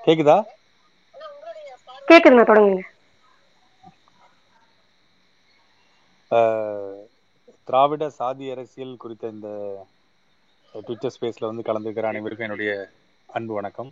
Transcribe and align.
கேக்குதா? 0.00 0.36
கேக்குதுண்ணா 2.08 2.44
தொடங்குங்க. 2.46 2.82
திராவிட 7.68 8.04
சாதி 8.16 8.46
அரசியல் 8.50 8.94
குறித்த 8.96 9.28
இந்த 9.28 9.48
ட்விட்டர் 10.74 11.14
ஸ்பேஸ்ல 11.14 11.48
வந்து 11.48 11.66
கலந்துக்கிற 11.66 12.10
அனைவருக்கும் 12.10 12.48
என்னுடைய 12.48 12.72
அன்பு 13.28 13.52
வணக்கம். 13.54 13.90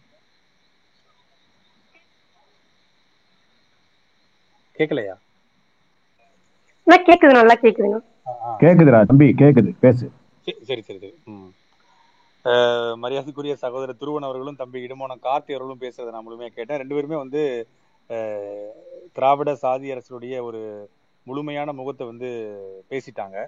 கேட்கலையா 4.76 5.14
அண்ணா 6.86 6.96
கேக்குது 7.08 7.32
நல்லா 7.32 7.56
கேக்குதுண்ணா 7.58 8.00
கேக்குதுடா 8.62 9.00
தம்பி 9.08 9.26
கேக்குது 9.40 9.70
பேசு. 9.80 10.06
சரி 10.46 10.82
சரி 10.84 10.98
சரி. 11.00 11.10
ம். 11.30 11.50
மரியாதைக்குரிய 12.96 13.56
சகோதரர் 13.56 13.96
துருவன் 14.00 14.24
அவர்களும் 14.24 14.56
தம்பி 14.56 14.86
இடுமோனம் 14.86 15.22
கார்த்தி 15.22 15.54
அவர்களும் 15.54 15.80
பேசுறதை 15.80 16.10
நான் 16.10 16.28
முழுமையா 16.28 16.46
கேட்டேன். 16.46 16.76
ரெண்டு 16.76 16.94
பேருமே 16.94 17.16
வந்து 17.16 17.68
திராவிட 19.12 19.54
சாதி 19.54 19.90
அரசுடைய 19.90 20.42
ஒரு 20.42 20.90
முழுமையான 21.22 21.72
முகத்தை 21.72 22.06
வந்து 22.06 22.28
பேசிட்டாங்க. 22.90 23.46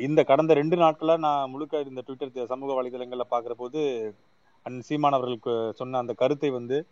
இந்த 0.00 0.22
கடந்த 0.22 0.54
ரெண்டு 0.54 0.76
நாட்களாக 0.76 1.18
நான் 1.18 1.50
முழுக்க 1.50 1.80
இந்த 1.80 2.00
ட்விட்டர் 2.00 2.46
சமூக 2.46 2.82
வலைதளங்களில் 2.82 3.30
பார்க்குற 3.30 3.50
போது 3.50 4.14
அன் 4.62 4.80
சீமான் 4.80 5.12
அவர்களுக்கு 5.12 5.72
சொன்ன 5.74 5.98
அந்த 5.98 6.12
கருத்தை 6.12 6.50
வந்து 6.50 6.86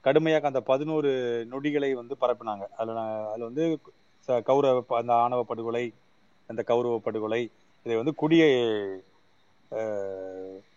கடுமையாக 0.00 0.46
அந்த 0.46 0.60
பதினோரு 0.60 1.10
நொடிகளை 1.50 1.92
வந்து 1.92 2.16
பரப்பினாங்க. 2.20 2.68
அதில் 2.76 2.94
நான் 2.94 3.38
வந்து 3.38 3.78
ச- 4.26 4.42
கௌரவ 4.42 4.80
ப- 4.80 4.96
அந்த 4.96 5.14
ஆணவ 5.14 5.42
படுகொலை 5.42 5.92
அந்த 6.46 6.62
கௌரவ 6.62 6.98
படுகொலை 6.98 7.50
இதை 7.82 7.96
வந்து 7.96 8.14
குடியை 8.14 8.50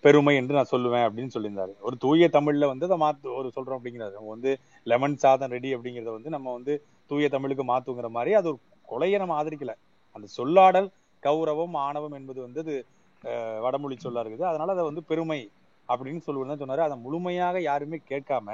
பெருமை 0.03 0.33
என்று 0.39 0.57
நான் 0.57 0.71
சொல்லுவேன் 0.71 1.05
அப்படின்னு 1.05 1.33
சொல்லியிருந்தாரு. 1.35 1.73
ஒரு 1.87 1.95
தூய 2.03 2.27
தமிழ்ல 2.35 2.67
வந்து 2.71 2.87
அதை 2.87 2.97
மாத்து 3.03 3.27
ஒரு 3.39 3.47
சொல்றோம் 3.55 3.77
அப்படிங்கிறது 3.79 4.17
நம்ம 4.17 4.33
வந்து 4.35 4.51
லெமன் 4.91 5.17
சாதம் 5.23 5.53
ரெடி 5.55 5.69
அப்படிங்கறத 5.75 6.11
வந்து 6.17 6.33
நம்ம 6.35 6.51
வந்து 6.57 6.73
தூய 7.11 7.27
தமிழுக்கு 7.35 7.63
மாத்துங்கிற 7.71 8.09
மாதிரி 8.17 8.33
அது 8.39 8.47
ஒரு 8.51 8.59
கொலையை 8.91 9.17
நம்ம 9.23 9.35
ஆதரிக்கல. 9.41 9.73
அந்த 10.15 10.27
சொல்லாடல் 10.37 10.89
கௌரவம் 11.23 11.77
ஆணவம் 11.87 12.17
என்பது 12.19 12.39
வந்து 12.45 12.61
அது 12.65 12.75
வடமொழி 13.65 13.95
சொல்லா 14.05 14.21
இருக்குது. 14.23 14.45
அதனால 14.51 14.71
அதை 14.75 14.83
வந்து 14.89 15.03
பெருமை 15.11 15.39
அப்படின்னு 15.89 16.25
சொல்லுவது 16.27 16.61
சொன்னாரு. 16.63 16.83
அதை 16.87 16.97
முழுமையாக 17.05 17.61
யாருமே 17.69 17.99
கேட்காம 18.11 18.49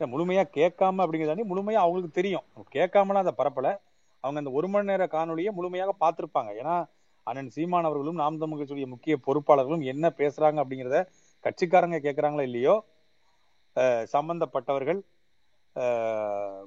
முழுமையா 0.00 0.42
கேட்காம 0.56 1.02
அப்படிங்கிறதாண்டி 1.02 1.44
முழுமையா 1.50 1.80
அவங்களுக்கு 1.82 2.18
தெரியும். 2.18 2.44
கேட்காமலாம் 2.76 3.24
அதை 3.24 3.34
பரப்பல. 3.40 3.68
அவங்க 4.24 4.40
அந்த 4.42 4.52
ஒரு 4.58 4.68
மணி 4.72 4.88
நேர 4.90 5.04
காணொலியை 5.12 5.50
முழுமையாக 5.58 5.92
பார்த்துருப்பாங்க. 6.02 6.50
ஏன்னா 6.60 6.74
அண்ணன் 7.26 7.52
சீமான் 7.54 7.88
அவர்களும் 7.88 8.20
நாம் 8.22 8.38
தமிழ் 8.38 8.60
கட்சியுடைய 8.60 8.88
முக்கிய 8.94 9.14
பொறுப்பாளர்களும் 9.26 9.84
என்ன 9.92 10.06
பேசுறாங்க 10.20 10.58
அப்படிங்கிறத 10.62 11.00
கட்சிக்காரங்க 11.44 11.98
கேட்கறாங்களோ 12.06 12.44
இல்லையோ? 12.48 12.74
சம்பந்தப்பட்டவர்கள் 14.14 15.00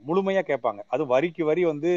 முழுமையா 0.07 0.41
கேட்பாங்க. 0.47 0.81
அது 0.93 1.03
வரிக்கு 1.13 1.43
வரி 1.45 1.63
வந்து 1.63 1.91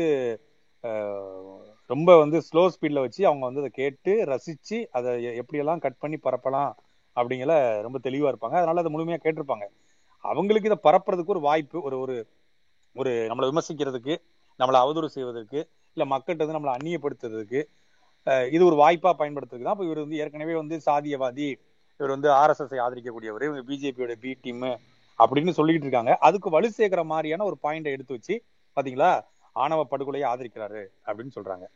ரொம்ப 1.90 2.10
வந்து 2.18 2.38
ஸ்லோ 2.48 2.62
ஸ்பீட்ல 2.74 3.02
வச்சு 3.04 3.22
அவங்க 3.28 3.44
வந்து 3.46 3.62
அதை 3.62 3.70
கேட்டு 3.80 4.12
ரசிச்சு 4.30 4.78
அதை 4.98 5.10
எப்படியெல்லாம் 5.40 5.82
கட் 5.84 6.02
பண்ணி 6.02 6.16
பரப்பலாம் 6.26 6.72
அப்படிங்கிற 7.16 7.52
ரொம்ப 7.86 7.98
தெளிவா 8.06 8.30
இருப்பாங்க. 8.32 8.56
அதனால 8.60 8.82
அதை 8.82 8.92
முழுமையா 8.94 9.18
கேட்டிருப்பாங்க. 9.22 9.66
அவங்களுக்கு 10.24 10.68
இதை 10.70 10.80
பரப்புறதுக்கு 10.88 11.34
ஒரு 11.36 11.42
வாய்ப்பு 11.48 11.78
ஒரு 11.88 11.96
ஒரு 12.04 12.16
ஒரு 12.96 13.10
நம்மளை 13.30 13.48
விமர்சிக்கிறதுக்கு 13.50 14.14
நம்மளை 14.60 14.78
அவதூறு 14.84 15.08
செய்வதற்கு 15.16 15.58
இல்ல 15.96 16.04
மக்கள்கிட்ட 16.12 16.44
வந்து 16.44 16.58
நம்மளை 16.58 16.74
அந்நியப்படுத்துறதுக்கு 16.78 17.60
இது 18.54 18.62
ஒரு 18.68 18.76
வாய்ப்பா 18.82 19.10
பயன்படுத்துறதுக்கு 19.20 19.68
தான். 19.68 19.76
இப்போ 19.76 19.86
இவர் 19.88 20.04
வந்து 20.04 20.20
ஏற்கனவே 20.22 20.54
வந்து 20.60 20.76
சாதியவாதி 20.86 21.48
இவர் 22.00 22.12
வந்து 22.14 22.28
ஆர்எஸ்எஸ் 22.40 22.74
ஆதரிக்கக்கூடியவர் 22.86 23.44
இவங்க 23.46 23.62
பிஜேபியோட 23.70 24.14
பி 24.24 24.32
டீம் 24.44 24.64
அப்படின்னு 25.18 25.52
சொல்லிட்டு 25.58 25.86
இருக்காங்க. 25.86 26.12
அதுக்கு 26.26 26.48
வலு 26.56 26.68
சேர்க்கிற 26.78 27.02
மாதிரியான 27.12 27.44
ஒரு 27.50 27.56
பாயிண்டை 27.64 27.92
எடுத்து 27.96 28.16
வச்சு 28.16 28.34
பாத்தீங்களா 28.76 29.10
ஆணவ 29.64 29.80
படுகொலையை 29.92 30.26
ஆதரிக்கிறாரு 30.32 30.82
அப்படின்னு 31.06 31.36
சொல்றாங்க. 31.36 31.66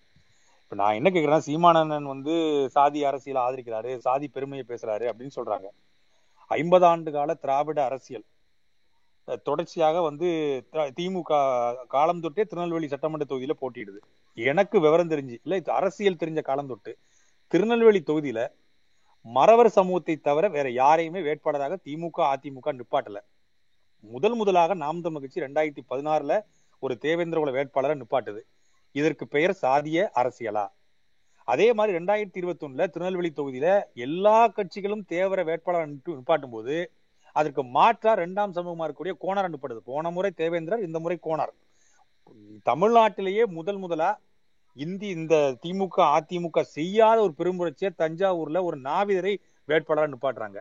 இப்ப 0.65 0.77
நான் 0.81 0.99
என்ன 0.99 1.09
கேக்குறேன்னா 1.15 1.47
சீமானந்தன் 1.47 2.12
வந்து 2.12 2.34
சாதி 2.77 3.00
அரசியல் 3.09 3.41
ஆதரிக்கிறாரு 3.47 3.93
சாதி 4.06 4.27
பெருமையை 4.37 4.65
பேசுறாரு 4.69 5.06
அப்படின்னு 5.12 5.37
சொல்றாங்க. 5.38 5.69
ஐம்பது 6.59 6.87
ஆண்டு 6.91 7.10
கால 7.16 7.34
திராவிட 7.44 7.81
அரசியல். 7.88 8.25
தொடர்ச்சியாக 9.48 10.00
வந்து 10.06 10.28
திமுக 10.98 11.32
காலம் 11.94 12.22
தொட்டே 12.25 12.44
திருநெல்வேலி 12.50 12.88
சட்டமன்ற 12.93 13.27
தொகுதியில 13.32 13.54
போட்டியிடுது. 13.60 14.00
எனக்கு 14.37 14.81
விவரம் 14.81 15.10
தெரிஞ்சு 15.10 15.37
இல்ல 15.44 15.56
இது 15.56 15.72
அரசியல் 15.72 16.20
தெரிஞ்ச 16.22 16.41
காலம் 16.43 16.66
தொட்டு 16.66 16.93
திருநெல்வேலி 17.53 18.00
தொகுதியில 18.06 18.41
மறவர் 19.26 19.69
சமூகத்தை 19.69 20.15
தவிர 20.16 20.48
வேற 20.48 20.70
யாரையுமே 20.70 21.20
வேட்பாளராக 21.20 21.75
திமுக 21.87 22.19
அதிமுக 22.34 22.72
நிப்பாட்டல. 22.78 23.19
முதல் 24.04 24.34
முதலாக 24.34 24.75
நாம் 24.75 25.00
தமிழ் 25.00 25.21
கட்சி 25.21 25.41
ரெண்டாயிரத்தி 25.41 25.82
பதினாறுல 25.91 26.34
ஒரு 26.82 26.98
தேவேந்திர 26.98 27.41
குல 27.41 27.50
வேட்பாளரை 27.50 27.94
நிப்பாட்டுது. 28.00 28.41
இதற்கு 28.94 29.25
பெயர் 29.28 29.54
சாதிய 29.62 29.98
அரசியலா. 30.21 30.65
அதே 31.48 31.69
மாதிரி 31.72 31.98
ரெண்டாயிரத்தி 31.98 32.38
இருபத்தி 32.41 32.66
ஒண்ணுல 32.66 32.87
திருநெல்வேலி 32.87 33.31
தொகுதியில 33.37 33.69
எல்லா 34.06 34.38
கட்சிகளும் 34.48 35.04
தேவர 35.15 35.44
வேட்பாளர் 35.44 35.88
நிப்பாட்டும் 35.88 36.54
போது 36.56 36.76
அதற்கு 37.37 37.62
மாற்றா 37.76 38.12
இரண்டாம் 38.12 38.54
சமூகமா 38.54 38.84
இருக்கக்கூடிய 38.87 39.15
கோணார் 39.25 39.48
அனுப்படுது 39.48 39.81
போன 39.91 40.10
முறை 40.10 40.31
தேவேந்திரர் 40.37 40.87
இந்த 40.87 40.98
முறை 40.98 41.19
கோணார் 41.22 41.53
தமிழ்நாட்டிலேயே 42.66 43.44
முதல் 43.47 43.77
முதலா 43.77 44.19
இந்தி 44.72 45.09
இந்த 45.09 45.56
திமுக 45.62 45.97
அதிமுக 46.16 46.60
செய்யாத 46.60 47.21
ஒரு 47.21 47.34
பெரும்புரட்சியை 47.38 47.91
தஞ்சாவூர்ல 47.99 48.62
ஒரு 48.62 48.81
நாவிதரை 48.81 49.34
வேட்பாளரா 49.69 50.12
நிப்பாட்டுறாங்க. 50.12 50.59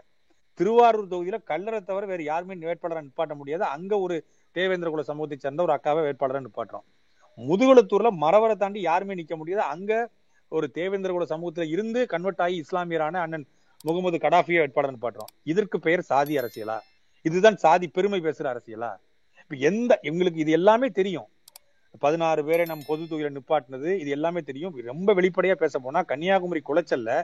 திருவாரூர் 0.60 1.08
தொகுதியில 1.08 1.44
கல்லறை 1.44 1.82
தவிர 1.82 2.06
வேற 2.06 2.24
யாருமே 2.24 2.56
வேட்பாளரா 2.56 3.02
நிப்பாட்ட 3.08 3.36
முடியாது. 3.36 3.64
அங்க 3.64 4.00
ஒரு 4.00 4.26
தேவேந்திர 4.52 4.90
குல 4.90 5.04
சமூகத்தை 5.04 5.38
சேர்ந்த 5.38 5.64
ஒரு 5.64 5.74
அக்காவை 5.74 6.02
வேட்பாளரா 6.08 6.42
நிப்பாட்டுறோம். 6.48 6.86
முதுகுளத்தூர்ல 7.38 8.10
மரவரை 8.22 8.56
தாண்டி 8.56 8.82
யாருமே 8.82 9.14
நிக்க 9.14 9.36
முடியாது. 9.36 9.64
அங்க 9.64 10.10
ஒரு 10.50 10.72
தேவேந்திர 10.72 11.14
குல 11.14 11.26
சமூகத்துல 11.30 11.68
இருந்து 11.68 12.06
கன்வெர்ட் 12.06 12.42
ஆகி 12.42 12.56
இஸ்லாமியரான 12.62 13.14
அண்ணன் 13.14 13.46
முகமது 13.84 14.18
கடாஃபியை 14.18 14.58
வேட்பாளர் 14.58 14.94
நிப்பாட்டுறோம். 14.98 15.32
இதற்கு 15.44 15.80
பெயர் 15.80 16.02
சாதி 16.02 16.38
அரசியலா? 16.38 16.80
இதுதான் 17.22 17.56
சாதி 17.56 17.88
பெருமை 17.88 18.20
பேசுற 18.20 18.46
அரசியலா? 18.54 18.92
இப்ப 19.38 19.56
எந்த 19.56 20.00
எங்களுக்கு 20.02 20.40
இது 20.40 20.52
எல்லாமே 20.52 20.88
தெரியும். 20.88 21.30
பதினாறு 22.00 22.46
பேரை 22.46 22.66
நம்ம 22.66 22.84
பொது 22.88 23.04
தொகுதியில 23.04 23.38
நிப்பாட்டினது 23.38 24.00
இது 24.00 24.10
எல்லாமே 24.10 24.40
தெரியும். 24.40 24.76
ரொம்ப 24.76 25.14
வெளிப்படையா 25.14 25.54
பேச 25.54 25.80
போனா 25.80 26.02
கன்னியாகுமரி 26.02 26.62
குளச்சல்ல. 26.68 27.24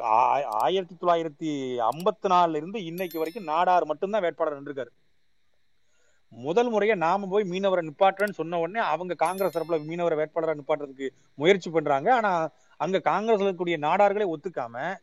ஆ- 0.00 0.42
ஆயிரத்தி 0.42 0.96
தொள்ளாயிரத்தி 1.00 1.48
ஐம்பத்தி 1.78 2.28
நாலுல 2.28 2.56
இருந்து 2.56 2.84
இன்னைக்கு 2.84 3.18
வரைக்கும் 3.18 3.48
நாடார் 3.48 3.84
மட்டும்தான் 3.84 4.20
வேட்பாளர் 4.20 4.62
நின்றுருக்காரு. 4.62 4.88
முதல் 6.28 6.72
முறையா 6.72 6.94
நாம 6.94 7.26
போய் 7.26 7.50
மீனவரை 7.50 7.90
நிப்பாட்டுறேன்னு 7.90 8.30
சொன்ன 8.30 8.58
உடனே 8.58 8.86
அவங்க 8.86 9.14
காங்கிரஸ் 9.14 9.58
தரப்புல 9.58 9.74
மீனவரை 9.74 10.14
வேட்பாளரை 10.16 10.54
நிப்பாட்டுறதுக்கு 10.54 11.08
முயற்சி 11.34 11.70
பண்றாங்க. 11.70 12.14
ஆனா 12.14 12.50
அங்க 12.76 12.98
காங்கிரஸ்ல 12.98 13.40
இருக்கக்கூடிய 13.40 13.76
நாடார்களே 13.78 14.32
ஒத்துக்காம 14.32 14.96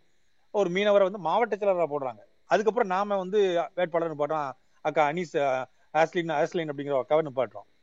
ஒரு 0.52 0.70
மீனவரை 0.70 1.02
வந்து 1.02 1.18
மாவட்ட 1.18 1.56
செயலராக 1.56 1.86
போடுறாங்க. 1.90 2.20
அதுக்கப்புறம் 2.46 2.90
நாம 2.90 3.18
வந்து 3.18 3.62
வேட்பாளர் 3.76 4.16
நிப்பாட்டுறோம். 4.16 4.52
அக்கா 4.82 5.10
அனீஸ் 5.10 5.34
அஹ், 5.34 5.66
ஆஸ்லின் 5.92 6.32
ஆஸ்லின் 6.32 6.72
அப்படிங்கிற 6.72 6.94
ஒரு 6.94 7.06
அக்காவை 7.10 7.26
நிப்பாட்டுறோம். 7.26 7.81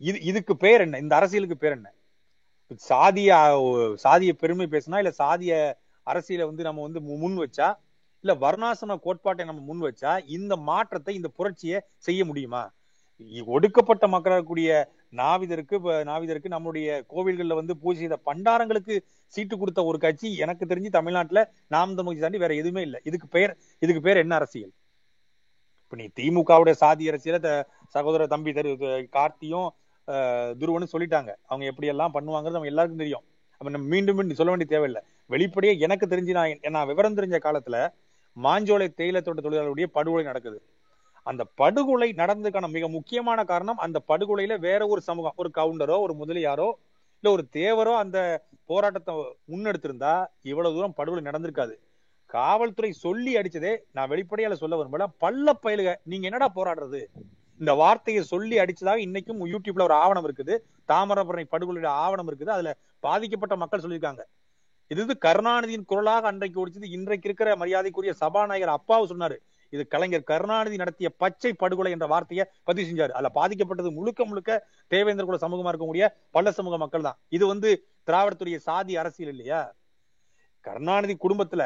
இது 0.00 0.18
இதுக்கு 0.22 0.54
பேர் 0.56 0.80
என்ன? 0.80 0.98
இந்த 0.98 1.14
அரசியலுக்கு 1.16 1.56
பேர் 1.56 1.72
என்ன? 1.72 1.88
சாதிய 2.88 3.30
சாதிய 4.04 4.32
பெருமை 4.32 4.66
பேசினா 4.66 4.98
இல்ல 4.98 5.12
சாதிய 5.18 5.52
அரசியலை 6.06 6.46
வந்து 6.46 6.62
நம்ம 6.62 6.82
வந்து 6.82 7.00
மு- 7.00 7.18
முன் 7.18 7.38
வச்சா 7.38 7.68
இல்ல 8.24 8.34
வர்ணாசன 8.36 8.96
கோட்பாட்டை 8.98 9.44
நம்ம 9.44 9.62
முன் 9.62 9.82
வச்சா 9.82 10.12
இந்த 10.28 10.56
மாற்றத்தை 10.62 11.14
இந்த 11.14 11.28
புரட்சியை 11.28 11.78
செய்ய 11.98 12.24
முடியுமா? 12.24 12.62
ஒடுக்கப்பட்ட 13.46 14.04
மக்களாக 14.08 14.38
இருக்கக்கூடிய 14.38 14.70
நாவிதருக்கு 15.12 15.76
நாவிதருக்கு 16.04 16.48
நம்முடைய 16.48 16.86
கோவில்கள்ல 17.08 17.54
வந்து 17.54 17.76
பூஜை 17.76 17.98
செய்த 17.98 18.16
பண்டாரங்களுக்கு 18.26 18.94
சீட்டு 19.34 19.58
கொடுத்த 19.58 19.84
ஒரு 19.84 19.98
கட்சி 19.98 20.36
எனக்கு 20.36 20.64
தெரிஞ்சு 20.66 20.90
தமிழ்நாட்டுல 20.90 21.42
நாம் 21.68 21.94
தமிழ்ச்சி 21.94 22.22
தாண்டி 22.22 22.38
வேற 22.38 22.54
எதுவுமே 22.54 22.82
இல்லை. 22.82 23.00
இதுக்கு 23.04 23.28
பெயர் 23.28 23.52
இதுக்கு 23.82 24.02
பேர் 24.02 24.16
என்ன 24.16 24.34
அரசியல்? 24.34 24.72
இப்ப 25.82 25.96
நீ 25.96 26.06
திமுகவுடைய 26.18 26.74
சாதி 26.74 27.10
அரசியல 27.10 27.38
சகோதர 27.88 28.26
தம்பி 28.26 28.52
தரு 28.52 28.70
கார்த்தியும் 29.12 29.68
அஹ், 30.08 30.52
சொல்லிட்டாங்க. 30.92 31.30
அவங்க 31.44 31.64
எப்படி 31.66 31.86
எல்லாம் 31.86 32.14
பண்ணுவாங்கிறது 32.14 32.56
நம்ம 32.56 32.72
எல்லாருக்கும் 32.72 32.98
தெரியும். 32.98 33.24
அப்ப 33.60 33.70
நம்ம 33.70 33.86
மீண்டும் 33.86 34.16
மீண்டும் 34.16 34.38
சொல்ல 34.38 34.50
வேண்டிய 34.50 34.68
தேவையில்லை. 34.68 35.00
வெளிப்படையே 35.30 35.74
எனக்கு 35.78 36.06
தெரிஞ்சு 36.06 36.32
நான் 36.32 36.72
நான் 36.72 36.86
விவரம் 36.86 37.16
தெரிஞ்ச 37.16 37.36
காலத்துல 37.40 37.76
மாஞ்சோலை 38.36 38.88
தேயிலை 38.94 39.20
தோட்ட 39.20 39.40
தொழிலாளருடைய 39.42 39.86
படுகொலை 39.92 40.24
நடக்குது. 40.24 40.58
அந்த 41.26 41.42
படுகொலை 41.54 42.08
நடந்ததுக்கான 42.12 42.70
மிக 42.70 42.88
முக்கியமான 42.88 43.44
காரணம் 43.44 43.78
அந்த 43.78 43.98
படுகொலையில 44.08 44.58
வேற 44.58 44.86
ஒரு 44.86 45.00
சமூகம் 45.00 45.36
ஒரு 45.36 45.50
கவுண்டரோ 45.54 45.96
ஒரு 46.00 46.14
முதலியாரோ 46.14 46.68
இல்ல 47.18 47.32
ஒரு 47.32 47.44
தேவரோ 47.52 47.92
அந்த 47.96 48.18
போராட்டத்தை 48.70 49.12
முன்னெடுத்திருந்தா 49.48 50.12
இவ்வளவு 50.42 50.74
தூரம் 50.74 50.94
படுகொலை 50.94 51.22
நடந்திருக்காது. 51.24 51.74
காவல்துறை 52.30 52.90
சொல்லி 52.98 53.32
அடிச்சதே 53.36 53.72
நான் 53.92 54.10
வெளிப்படையால 54.10 54.52
சொல்ல 54.54 54.76
விரும்பல. 54.76 55.06
பள்ள 55.20 55.46
பயலுக 55.62 55.90
நீங்க 56.04 56.26
என்னடா 56.26 56.48
போராடுறது? 56.54 57.00
இந்த 57.60 57.72
வார்த்தையை 57.74 58.22
சொல்லி 58.22 58.58
அடிச்சதாக 58.58 59.04
இன்னைக்கும் 59.06 59.42
யூடியூப்ல 59.52 59.86
ஒரு 59.88 59.94
ஆவணம் 59.94 60.26
இருக்குது. 60.28 60.54
தாமிரபரணி 60.92 61.44
படுகொலையோட 61.54 61.90
ஆவணம் 62.04 62.28
இருக்குது. 62.30 62.52
அதுல 62.56 62.70
பாதிக்கப்பட்ட 63.06 63.56
மக்கள் 63.56 63.82
சொல்லியிருக்காங்க. 63.84 64.24
இது 64.92 65.02
இது 65.02 65.14
கருணாநிதியின் 65.26 65.88
குரலாக 65.90 66.26
அன்றைக்கு 66.26 66.58
ஒடிச்சது 66.62 66.88
இன்றைக்கு 66.96 67.28
இருக்கிற 67.28 67.56
மரியாதைக்குரிய 67.56 68.12
சபாநாயகர் 68.22 68.76
அப்பாவு 68.78 69.04
சொன்னாரு. 69.12 69.36
இது 69.74 69.82
கலைஞர் 69.92 70.28
கருணாநிதி 70.30 70.76
நடத்திய 70.76 71.08
பச்சை 71.22 71.52
படுகொலை 71.52 71.92
என்ற 71.92 72.06
வார்த்தையை 72.06 72.44
பதிவு 72.64 72.86
செஞ்சாரு. 72.90 73.12
அதுல 73.18 73.30
பாதிக்கப்பட்டது 73.34 73.90
முழுக்க 73.98 74.24
முழுக்க 74.24 74.68
தேவேந்திர 74.92 75.26
குல 75.26 75.38
சமூகமா 75.46 75.70
இருக்கக்கூடிய 75.72 76.06
பல்ல 76.34 76.48
சமூக 76.48 76.76
மக்கள் 76.76 77.06
தான். 77.08 77.18
இது 77.28 77.46
வந்து 77.46 77.70
திராவிடத்துடைய 78.06 78.56
சாதி 78.56 78.96
அரசியல் 78.96 79.32
இல்லையா? 79.34 79.74
கருணாநிதி 80.60 81.16
குடும்பத்துல 81.24 81.62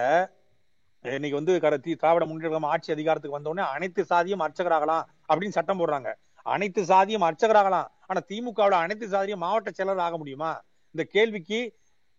இன்னைக்கு 1.04 1.38
வந்து 1.38 1.54
கரத்தி 1.64 1.90
திராவிட 2.00 2.24
முன்னேற்றம் 2.28 2.68
ஆட்சி 2.70 2.90
அதிகாரத்துக்கு 2.94 3.36
வந்த 3.36 3.50
உடனே 3.52 3.64
அனைத்து 3.74 4.02
சாதியும் 4.12 4.42
அர்ச்சகராகலாம் 4.46 5.04
அப்படின்னு 5.30 5.56
சட்டம் 5.56 5.80
போடுறாங்க. 5.80 6.10
அனைத்து 6.54 6.80
சாதியும் 6.84 7.26
அர்ச்சகராகலாம். 7.28 7.88
ஆனா 8.08 8.20
திமுகவோட 8.30 8.74
அனைத்து 8.84 9.06
சாதியும் 9.08 9.42
மாவட்ட 9.44 9.70
செயலர் 9.78 10.04
ஆக 10.06 10.16
முடியுமா? 10.16 10.50
இந்த 10.94 11.04
கேள்விக்கு 11.14 11.60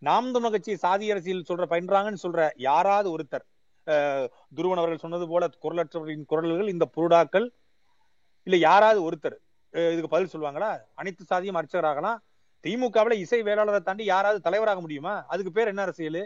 நாம் 0.02 0.32
தமிழ் 0.32 0.54
கட்சி 0.54 0.74
சாதி 0.84 1.06
அரசியல் 1.10 1.48
சொல்ற 1.48 1.64
பயின்றாங்கன்னு 1.72 2.22
சொல்ற 2.22 2.40
யாராவது 2.68 3.08
ஒருத்தர் 3.14 3.46
துருவன் 4.56 4.80
அவர்கள் 4.82 5.04
சொன்னது 5.04 5.26
போல 5.28 5.44
குரலற்றவர்களின் 5.64 6.26
குரல்கள் 6.32 6.72
இந்த 6.74 6.86
புருடாக்கள் 6.96 7.46
இல்ல 8.46 8.56
யாராவது 8.68 9.00
ஒருத்தர் 9.08 9.38
இதுக்கு 9.92 10.12
பதில் 10.14 10.32
சொல்லுவாங்களா? 10.32 10.70
அனைத்து 11.00 11.22
சாதியும் 11.30 11.58
அர்ச்சகராகலாம். 11.60 12.18
திமுகவில் 12.64 13.22
இசை 13.24 13.40
வேளாளரை 13.42 13.80
தாண்டி 13.82 14.04
யாராவது 14.04 14.40
தலைவராக 14.46 14.80
முடியுமா? 14.84 15.14
அதுக்கு 15.32 15.52
பேர் 15.56 15.70
என்ன 15.72 15.82
அரசியல்? 15.82 16.22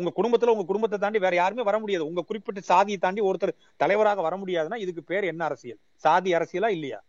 உங்க 0.00 0.10
குடும்பத்துல 0.18 0.52
உங்க 0.54 0.64
குடும்பத்தை 0.68 0.98
தாண்டி 0.98 1.18
வேற 1.24 1.34
யாருமே 1.38 1.62
வர 1.68 1.76
முடியாது. 1.82 2.04
உங்க 2.10 2.22
குறிப்பிட்ட 2.28 2.60
சாதியை 2.72 2.98
தாண்டி 3.04 3.20
ஒருத்தர் 3.28 3.58
தலைவராக 3.82 4.22
வர 4.26 4.34
முடியாதுன்னா 4.42 4.78
இதுக்கு 4.84 5.02
பேர் 5.10 5.30
என்ன 5.32 5.42
அரசியல்? 5.48 5.80
சாதி 6.04 6.30
அரசியலா 6.38 6.70
இல்லையா? 6.76 7.00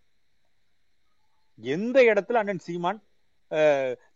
எந்த 1.60 1.98
இடத்துல 2.12 2.42
அண்ணன் 2.42 2.66
சீமான் 2.68 3.00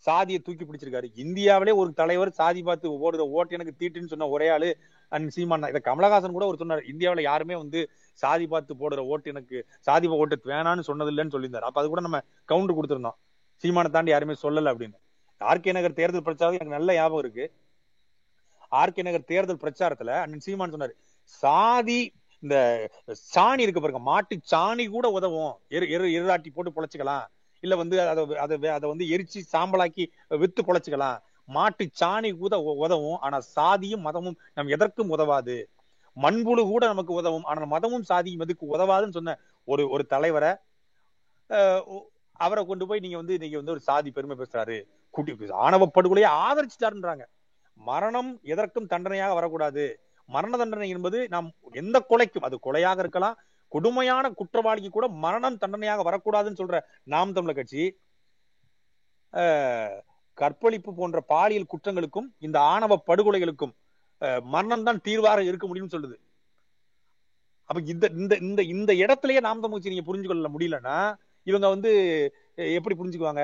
சாதியை 0.07 0.39
தூக்கி 0.45 0.63
பிடிச்சிருக்காரு? 0.65 1.07
இந்தியாவிலே 1.23 1.73
ஒரு 1.81 1.89
தலைவர் 2.01 2.31
சாதி 2.39 2.61
பார்த்து 2.67 2.87
ஓடுற 3.05 3.23
ஓட்டு 3.37 3.55
எனக்கு 3.57 3.73
தீட்டுன்னு 3.79 4.11
சொன்ன 4.11 4.27
ஒரே 4.35 4.47
ஆளு 4.55 4.69
அண்ணன் 5.11 5.33
சீமான் 5.35 5.69
இதை 5.71 5.81
கமலஹாசன் 5.87 6.35
கூட 6.37 6.45
ஒரு 6.51 6.59
சொன்னார். 6.61 6.81
இந்தியாவுல 6.91 7.21
யாருமே 7.29 7.55
வந்து 7.63 7.79
சாதி 8.23 8.45
பார்த்து 8.53 8.73
போடுற 8.81 9.03
ஓட்டு 9.13 9.31
எனக்கு 9.33 9.57
சாதி 9.87 10.07
ஓட்டு 10.19 10.37
வேணான்னு 10.51 10.87
சொன்னது 10.89 11.11
இல்லைன்னு 11.13 11.35
சொல்லியிருந்தார். 11.35 11.67
அப்ப 11.69 11.81
அது 11.81 11.89
கூட 11.93 12.03
நம்ம 12.07 12.19
கவுண்ட் 12.51 12.75
கொடுத்துருந்தோம். 12.77 13.17
சீமானை 13.63 13.91
தாண்டி 13.95 14.13
யாருமே 14.15 14.35
சொல்லல 14.45 14.73
அப்படின்னு. 14.73 14.97
ஆர்கே 15.41 15.73
நகர் 15.77 15.99
தேர்தல் 15.99 16.27
பிரச்சாரம் 16.27 16.57
எனக்கு 16.57 16.77
நல்ல 16.77 16.93
ஞாபகம் 16.99 17.23
இருக்கு. 17.23 17.45
ஆர்கே 18.81 19.05
நகர் 19.07 19.29
தேர்தல் 19.31 19.63
பிரச்சாரத்துல 19.63 20.11
அண்ணன் 20.23 20.45
சீமான் 20.45 20.73
சொன்னாரு 20.75 20.95
சாதி 21.41 22.01
இந்த 22.43 22.55
சாணி 23.33 23.61
இருக்கு 23.65 23.81
பாருங்க 23.81 24.01
மாட்டு 24.07 24.35
சாணி 24.51 24.85
கூட 24.95 25.07
உதவும். 25.17 25.53
எரு 25.75 25.85
எரு 25.95 26.07
எருதாட்டி 26.17 26.49
போட்டு 26.53 26.71
பொழைச்சிக்கலாம். 26.75 27.25
இல்ல 27.63 27.73
வந்து 27.81 27.95
அதை 28.03 28.23
அதை 28.45 28.55
அதை 28.77 28.85
வந்து 28.89 29.05
எரிச்சு 29.13 29.39
சாம்பலாக்கி 29.53 30.05
வித்து 30.41 30.61
பொழைச்சிக்கலாம். 30.67 31.19
மாட்டு 31.49 31.85
சாணி 32.01 32.29
கூட 32.41 32.55
உதவும் 32.85 33.21
ஆனா 33.25 33.37
சாதியும் 33.55 34.05
மதமும் 34.07 34.37
நம் 34.53 34.73
எதற்கும் 34.75 35.13
உதவாது. 35.15 35.57
மண்புழு 36.17 36.63
கூட 36.71 36.83
நமக்கு 36.87 37.13
உதவும் 37.13 37.47
ஆனால் 37.51 37.71
மதமும் 37.75 38.05
சாதியும் 38.09 38.43
எதுக்கு 38.45 38.65
உதவாதுன்னு 38.75 39.17
சொன்ன 39.19 39.37
ஒரு 39.67 39.83
ஒரு 39.89 40.03
தலைவரை 40.05 40.51
அவரை 42.39 42.61
கொண்டு 42.65 42.85
போய் 42.89 43.03
நீங்க 43.05 43.17
வந்து 43.21 43.35
நீங்க 43.41 43.57
வந்து 43.59 43.73
ஒரு 43.75 43.81
சாதி 43.87 44.09
பெருமை 44.11 44.35
பேசுறாரு. 44.37 44.77
குட்டி 45.13 45.49
ஆணவ 45.65 45.85
படுகொலையை 45.95 46.29
ஆதரிச்சுட்டாருன்றாங்க. 46.45 47.23
மரணம் 47.79 48.31
எதற்கும் 48.45 48.87
தண்டனையாக 48.87 49.33
வரக்கூடாது. 49.33 49.85
மரண 50.29 50.53
தண்டனை 50.57 50.87
என்பது 50.89 51.19
நாம் 51.29 51.47
எந்த 51.75 51.97
கொலைக்கும் 52.09 52.45
அது 52.47 52.55
கொலையாக 52.63 52.99
இருக்கலாம் 52.99 53.37
கொடுமையான 53.71 54.25
குற்றவாளிக்கு 54.39 54.89
கூட 54.89 55.05
மரணம் 55.23 55.57
தண்டனையாக 55.57 56.03
வரக்கூடாதுன்னு 56.03 56.61
சொல்ற 56.61 56.77
நாம் 57.07 57.33
தமிழர் 57.33 57.59
கட்சி 57.59 57.83
அஹ், 59.33 59.95
கற்பழிப்பு 60.37 60.91
போன்ற 60.93 61.19
பாலியல் 61.29 61.71
குற்றங்களுக்கும் 61.71 62.27
இந்த 62.39 62.57
ஆணவ 62.71 62.97
படுகொலைகளுக்கும் 63.07 63.73
மரணம் 64.47 64.83
தான் 64.83 64.99
தீர்வாக 65.05 65.43
இருக்க 65.43 65.65
முடியும்னு 65.67 65.95
சொல்லுது. 65.95 66.15
அப்ப 67.69 67.79
இந்த 67.91 68.05
இந்த 68.17 68.33
இந்த 68.45 68.61
இந்த 68.73 68.91
இடத்துலயே 69.01 69.39
நாம் 69.41 69.61
தமிழ்ச்சி 69.61 69.91
நீங்க 69.91 70.05
புரிஞ்சு 70.07 70.27
கொள்ள 70.27 70.49
முடியலன்னா 70.49 70.97
இவங்க 71.47 71.67
வந்து 71.69 71.91
எப்படி 72.75 72.95
புரிஞ்சுக்குவாங்க? 72.95 73.43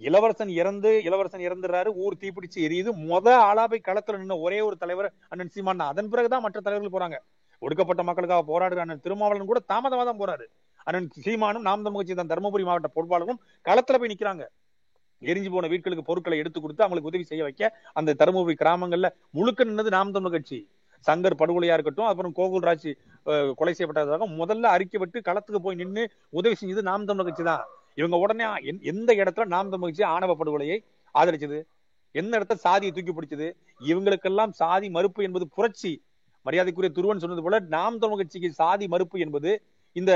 இளவரசன் 0.00 0.52
இறந்து 0.54 0.90
இளவரசன் 1.04 1.44
இறந்துறாரு 1.46 1.90
ஊர் 2.02 2.20
தீப்பிடிச்சு 2.20 2.58
எரியுது. 2.66 2.90
முத 3.04 3.26
ஆளா 3.48 3.64
போய் 3.66 3.86
களத்துல 3.88 4.20
நின்ன 4.20 4.38
ஒரே 4.44 4.58
ஒரு 4.60 4.76
தலைவர் 4.82 5.08
அண்ணன் 5.32 5.52
சீமான் 5.54 5.84
அதன் 5.88 6.10
பிறகுதான் 6.12 6.44
மற்ற 6.44 6.58
தலைவர்கள் 6.60 6.94
போறாங்க. 6.96 7.16
ஒடுக்கப்பட்ட 7.62 8.02
மக்களுக்காக 8.02 8.44
போராடுற 8.48 8.80
அண்ணன் 8.84 9.02
திருமாவளவன் 9.04 9.50
கூட 9.50 9.60
தாமதமா 9.70 10.04
தான் 10.04 10.20
போறாரு. 10.22 10.46
அண்ணன் 10.86 11.08
சீமானும் 11.18 11.66
நாம் 11.68 11.84
தமிழ் 11.86 12.18
தான் 12.20 12.30
தருமபுரி 12.32 12.64
மாவட்ட 12.68 12.90
பொறுப்பாளரும் 12.96 13.38
களத்துல 13.66 13.98
போய் 14.00 14.12
நிக்கிறாங்க. 14.12 14.44
எரிஞ்சு 15.22 15.50
போன 15.50 15.68
வீட்களுக்கு 15.72 16.04
பொருட்களை 16.06 16.36
எடுத்து 16.38 16.60
கொடுத்து 16.60 16.82
அவங்களுக்கு 16.82 17.10
உதவி 17.10 17.24
செய்ய 17.24 17.42
வைக்க 17.42 17.62
அந்த 17.96 18.14
தருமபுரி 18.20 18.54
கிராமங்கள்ல 18.58 19.08
முழுக்க 19.34 19.64
நின்னது 19.64 19.90
நாம் 19.96 20.14
தமிழ் 20.16 20.34
கட்சி. 20.34 20.58
சங்கர் 21.06 21.38
படுகொலையா 21.38 21.76
இருக்கட்டும் 21.76 22.08
அப்புறம் 22.08 22.34
கோகுல்ராஜ் 22.36 22.88
அஹ், 23.26 23.52
கொலை 23.58 23.72
செய்யப்பட்டதாக 23.72 24.26
முதல்ல 24.40 24.66
அறிக்கை 24.74 24.98
விட்டு 25.00 25.18
களத்துக்கு 25.28 25.60
போய் 25.60 25.80
நின்னு 25.80 26.02
உதவி 26.32 26.56
செஞ்சது 26.60 26.82
நாம் 26.88 27.06
தமிழர் 27.08 27.28
கட்சி 27.28 27.44
தான் 27.44 27.64
இவங்க 27.98 28.16
உடனே 28.16 28.44
எந்- 28.70 28.82
எந்த 28.82 29.10
இடத்துல 29.14 29.44
நாம் 29.44 29.70
தமிழ்ச்சி 29.70 30.02
ஆணவ 30.02 30.34
படுகொலையை 30.34 30.78
ஆதரிச்சது? 31.14 31.58
எந்த 32.14 32.32
இடத்துல 32.38 32.62
சாதியை 32.66 32.92
தூக்கி 32.92 33.12
பிடிச்சது? 33.12 33.48
இவங்களுக்கெல்லாம் 33.80 34.52
சாதி 34.52 34.90
மறுப்பு 34.90 35.20
என்பது 35.22 35.48
புரட்சி. 35.48 35.92
மரியாதைக்குரிய 36.46 36.90
துருவன் 36.94 37.22
சொன்னது 37.22 37.42
போல 37.42 37.58
நாம் 37.68 37.98
தமிழ் 37.98 38.16
கட்சிக்கு 38.16 38.48
சாதி 38.52 38.88
மறுப்பு 38.88 39.16
என்பது 39.20 39.50
இந்த 39.96 40.12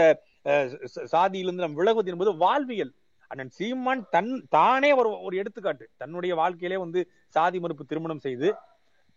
சாதியிலிருந்து 1.12 1.64
நாம் 1.64 1.78
விலகுவது 1.78 2.11
என்பது 2.11 2.37
வாழ்வியல். 2.37 2.93
அண்ணன் 3.31 3.50
சீமான் 3.50 4.02
தன் 4.11 4.31
தானே 4.49 4.93
ஒரு 4.93 5.23
ஒரு 5.23 5.37
எடுத்துக்காட்டு. 5.37 5.84
தன்னுடைய 5.96 6.32
வாழ்க்கையிலே 6.34 6.78
வந்து 6.81 7.00
சாதி 7.28 7.58
மறுப்பு 7.61 7.84
திருமணம் 7.84 8.19
செய்து 8.19 8.49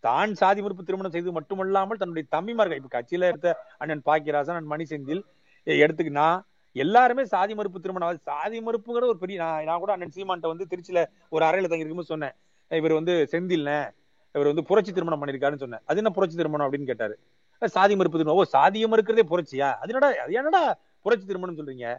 தான் 0.04 0.34
சாதி 0.34 0.60
மறுப்பு 0.62 0.84
திருமணம் 0.84 1.12
செய்து 1.12 1.32
மட்டுமல்லாமல் 1.32 1.98
தன்னுடைய 1.98 2.26
தம்பிமார்கள் 2.34 2.78
இப்ப 2.80 2.92
கட்சியில 2.96 3.28
எடுத்த 3.30 3.48
அண்ணன் 3.78 4.06
பாக்கியராசன் 4.06 4.56
அண்ணன் 4.56 4.72
மணி 4.74 4.84
செந்தில் 4.88 5.22
எடுத்துக்கினா 5.66 6.26
எல்லாருமே 6.76 7.24
சாதி 7.24 7.54
மறுப்பு 7.54 7.80
திருமணம். 7.80 8.18
சாதி 8.22 8.60
மறுப்புங்கிற 8.60 9.06
ஒரு 9.12 9.18
பெரிய 9.18 9.38
நான் 9.38 9.64
நான் 9.64 9.78
கூட 9.78 9.92
அண்ணன் 9.92 10.14
சீமான்ட்ட 10.16 10.52
வந்து 10.52 10.66
திருச்சியில 10.72 11.00
ஒரு 11.28 11.44
அறையில 11.44 11.70
தங்கி 11.70 11.84
இருக்கும்போது 11.84 12.12
சொன்னேன். 12.14 12.34
இவர் 12.70 12.92
வந்து 12.92 13.28
செந்தில்னே 13.32 13.78
இவர் 14.34 14.46
வந்து 14.46 14.64
புரட்சி 14.64 14.92
திருமணம் 14.92 15.20
பண்ணிருக்காருன்னு 15.22 15.62
சொன்னேன். 15.64 15.82
அது 15.84 15.98
என்ன 15.98 16.10
புரட்சி 16.10 16.36
திருமணம் 16.36 16.66
அப்படின்னு 16.66 16.84
கேட்டாரு. 16.84 17.14
சாதி 17.62 17.96
மறுப்பு 17.96 18.18
திருமணம். 18.18 18.40
ஓ 18.40 18.44
சாதிய 18.56 18.84
மறுக்கிறதே 18.92 19.24
புரட்சியா? 19.32 19.68
அது 19.82 19.92
என்னடா 19.92 20.22
அது 20.22 20.32
என்னடா 20.32 20.62
புரட்சி 21.02 21.26
திருமணம் 21.26 21.58
சொல்றீங்க? 21.58 21.98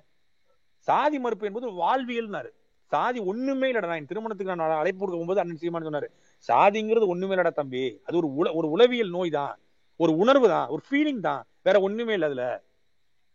சாதி 0.88 1.20
மறுப்பு 1.20 1.46
என்பது 1.46 1.68
வாழ்வியல்னாரு. 1.84 2.50
சாதி 2.92 3.20
ஒண்ணுமே 3.20 3.68
இல்லடா. 3.72 3.88
நான் 3.88 4.06
திருமணத்துக்கு 4.06 4.56
நான் 4.56 4.80
அழைப்பு 4.82 5.00
கொடுக்கும் 5.00 5.20
போகும்போது 5.20 5.40
அண்ணன் 5.40 5.58
சீமான் 5.58 5.88
சொன்னாரு 5.88 6.08
சாதிங்கிறது 6.48 7.08
ஒண்ணுமே 7.08 7.36
இல்லடா 7.36 7.52
தம்பி. 7.52 8.02
அது 8.04 8.18
ஒரு 8.18 8.28
உல 8.40 8.56
ஒரு 8.56 8.70
உளவியல் 8.70 9.10
நோய் 9.10 9.30
தான். 9.30 9.54
ஒரு 9.98 10.18
உணர்வு 10.18 10.48
தான். 10.48 10.68
ஒரு 10.68 10.82
ஃபீலிங் 10.90 11.20
தான். 11.20 11.42
வேற 11.64 11.80
ஒண்ணுமே 11.80 12.14
இல்லை 12.14 12.28
அதுல. 12.28 12.46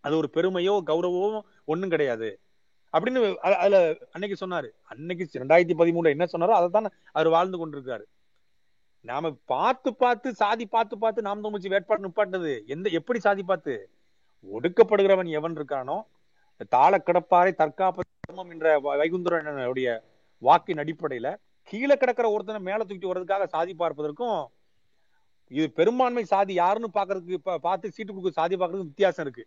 அது 0.07 0.17
ஒரு 0.17 0.29
பெருமையோ 0.35 0.75
கௌரவமோ 0.87 1.41
ஒன்றும் 1.65 1.93
கிடையாது. 1.95 2.29
அப்படின்னு 2.95 3.21
அதுல 3.63 3.79
அன்னைக்கு 4.13 4.37
சொன்னாரு. 4.45 4.69
அன்னைக்கு 4.85 5.25
ரெண்டாயிரத்தி 5.41 5.75
பதிமூணுல 5.81 6.15
என்ன 6.15 6.27
சொன்னாரோ 6.33 6.55
அதை 6.59 6.69
தான் 6.69 6.89
அவர் 7.13 7.29
வாழ்ந்து 7.29 7.59
கொண்டிருக்காரு. 7.59 8.05
நாம 9.05 9.31
பார்த்து 9.47 9.91
பார்த்து 9.95 10.29
சாதி 10.35 10.67
பார்த்து 10.67 10.99
பார்த்து 10.99 11.23
நாம் 11.23 11.41
தமிழ்ச்சி 11.41 11.69
வேட்பாடு 11.69 12.05
நிப்பாட்டினது. 12.07 12.53
எந்த 12.67 12.87
எப்படி 12.91 13.19
சாதி 13.19 13.43
பார்த்து? 13.43 13.75
ஒடுக்கப்படுகிறவன் 14.47 15.29
எவன் 15.31 15.57
இருக்கானோ 15.57 15.99
தாள 16.69 16.93
கிடப்பாறை 16.99 17.51
தற்காப்பு 17.55 18.03
தர்மம் 18.21 18.51
என்ற 18.51 18.69
வ- 18.81 18.97
வைகுந்தரனுடைய 19.01 19.89
வாக்கின் 20.43 20.81
அடிப்படையில 20.83 21.29
கீழே 21.69 21.97
கிடக்கிற 21.97 22.27
ஒருத்தனை 22.31 22.61
மேல 22.61 22.85
தூக்கிட்டு 22.85 23.11
வர்றதுக்காக 23.11 23.45
சாதி 23.47 23.73
பார்ப்பதற்கும் 23.75 24.39
இது 25.51 25.67
பெரும்பான்மை 25.73 26.25
சாதி 26.25 26.53
யாருன்னு 26.55 26.89
பாக்குறதுக்கு 26.95 27.59
பார்த்து 27.59 27.93
சீட்டு 27.93 28.13
கொடுக்க 28.13 28.41
சாதி 28.41 28.55
பார்க்கறதுக்கு 28.57 28.91
வித்தியாசம் 28.93 29.25
இருக்கு. 29.27 29.45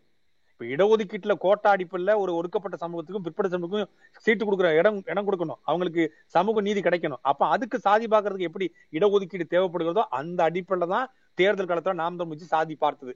இப்ப 0.60 0.70
இடஒதுக்கீட்டுல 0.76 1.34
கோட்டா 1.44 1.70
அடிப்படையில 1.76 2.14
ஒரு 2.22 2.32
ஒடுக்கப்பட்ட 2.38 2.78
சமூகத்துக்கும் 2.82 3.26
பிற்பட்ட 3.26 3.50
சமூகத்துக்கும் 3.52 3.92
சீட்டு 4.26 4.44
கொடுக்குற 4.46 4.70
இடம் 4.80 4.98
இடம் 5.12 5.28
கொடுக்கணும். 5.28 5.60
அவங்களுக்கு 5.70 6.04
சமூக 6.36 6.62
நீதி 6.66 6.82
கிடைக்கணும். 6.88 7.22
அப்ப 7.32 7.46
அதுக்கு 7.56 7.78
சாதி 7.86 8.08
பார்க்கறதுக்கு 8.14 8.48
எப்படி 8.50 8.66
இடஒதுக்கீடு 8.98 9.46
தேவைப்படுகிறதோ 9.54 10.04
அந்த 10.20 10.40
அடிப்படையில 10.48 10.88
தான் 10.94 11.06
தேர்தல் 11.38 11.70
காலத்துல 11.70 11.96
நாம் 12.02 12.18
தமிழ் 12.22 12.42
சாதி 12.54 12.76
பார்த்தது. 12.84 13.14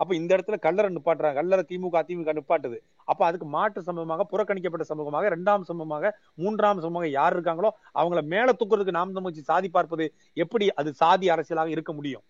அப்ப 0.00 0.14
இந்த 0.18 0.30
இடத்துல 0.36 0.56
கல்லறை 0.66 0.88
நிப்பாட்டுறாங்க. 0.94 1.38
கல்லறை 1.40 1.64
திமுக 1.70 1.98
அதிமுக 2.02 2.32
நிப்பாட்டுது. 2.38 2.78
அப்ப 3.12 3.20
அதுக்கு 3.28 3.48
மாற்று 3.56 3.82
சமூகமாக 3.88 4.26
புறக்கணிக்கப்பட்ட 4.32 4.86
சமூகமாக 4.92 5.28
இரண்டாம் 5.32 5.66
சமூகமாக 5.70 6.12
மூன்றாம் 6.44 6.82
சமூகமாக 6.84 7.10
யார் 7.18 7.36
இருக்காங்களோ 7.36 7.72
அவங்கள 8.00 8.22
மேல 8.34 8.56
தூக்குறதுக்கு 8.60 8.98
நாம் 9.00 9.14
தமிழ்ச்சி 9.18 9.44
சாதி 9.50 9.70
பார்ப்பது 9.76 10.06
எப்படி 10.44 10.68
அது 10.82 10.92
சாதி 11.02 11.28
அரசியலாக 11.36 11.76
இருக்க 11.76 11.92
முடியும்? 12.00 12.24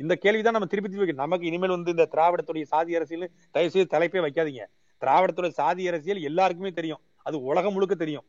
இந்த 0.00 0.14
கேள்விதான் 0.24 0.56
நம்ம 0.56 0.68
திருப்பி 0.72 0.90
திருப்பி 0.90 1.14
நமக்கு 1.22 1.48
இனிமேல் 1.50 1.74
வந்து 1.76 1.94
இந்த 1.94 2.06
திராவிடத்துடைய 2.14 2.66
சாதி 2.72 2.96
அரசியல் 2.98 3.30
தயவு 3.54 3.72
செய்து 3.74 3.92
தலைப்பே 3.94 4.20
வைக்காதீங்க. 4.26 4.64
திராவிடத்துடைய 5.02 5.52
சாதி 5.60 5.82
அரசியல் 5.90 6.20
எல்லாருக்குமே 6.28 6.72
தெரியும். 6.80 7.02
அது 7.26 7.36
உலகம் 7.50 7.74
முழுக்க 7.76 7.94
தெரியும். 8.04 8.26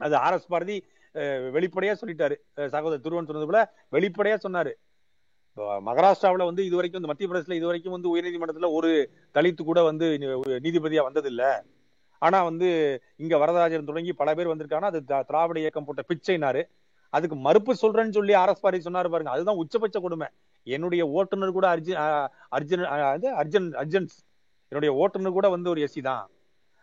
அது 0.00 0.14
ஆர் 0.24 0.36
எஸ் 0.36 0.50
பாரதி 0.52 0.76
வெளிப்படையா 1.56 1.94
சொல்லிட்டாரு. 2.00 2.36
சகோதரர் 2.74 3.04
துருவன் 3.04 3.28
சொன்னது 3.28 3.48
போல 3.50 3.60
வெளிப்படையா 3.96 4.36
சொன்னாரு. 4.44 4.72
மகாராஷ்டிராவில் 5.88 6.48
வந்து 6.48 6.62
இது 6.68 6.76
வரைக்கும் 6.78 7.00
இந்த 7.00 7.10
மத்திய 7.10 7.28
பிரதேசல 7.30 7.58
இது 7.58 7.68
வரைக்கும் 7.70 7.94
வந்து 7.96 8.10
உயர்நீதிமன்றத்தில் 8.12 8.74
ஒரு 8.78 8.90
தலித்து 9.36 9.62
கூட 9.68 9.82
வந்து 9.90 10.06
ஒரு 10.42 10.54
நீதிபதியா 10.64 11.02
வந்ததில்லை. 11.08 11.50
ஆனா 12.22 12.38
வந்து 12.48 12.68
இங்க 13.22 13.34
வரதராஜன் 13.42 13.90
தொடங்கி 13.90 14.12
பல 14.22 14.28
பேர் 14.36 14.50
வந்திருக்காங்கன்னா 14.52 14.92
அது 14.92 15.02
திராவிட 15.30 15.58
இயக்கம் 15.62 15.86
போட்ட 15.86 16.02
பிச்சைனாரு 16.10 16.62
அதுக்கு 17.16 17.36
மறுப்பு 17.46 17.72
சொல்றேன்னு 17.82 18.16
சொல்லி 18.18 18.34
ஆர்எஸ் 18.42 18.64
பாரி 18.64 18.78
சொன்னாரு 18.86 19.08
பாருங்க. 19.12 19.32
அதுதான் 19.36 19.60
உச்சபட்ச 19.62 19.98
கொடுமை. 20.04 20.28
என்னுடைய 20.66 21.02
ஓட்டுநர் 21.18 21.56
கூட 21.56 21.66
அர்ஜுன் 21.74 21.98
அர்ஜுன் 22.56 22.84
அது 23.14 23.28
அர்ஜுன் 23.40 23.68
அர்ஜுன்ஸ் 23.82 24.16
என்னுடைய 24.72 24.92
ஓட்டுநர் 25.02 25.36
கூட 25.38 25.48
வந்து 25.54 25.68
ஒரு 25.72 25.80
எஸ்சி 25.86 26.02
தான். 26.10 26.24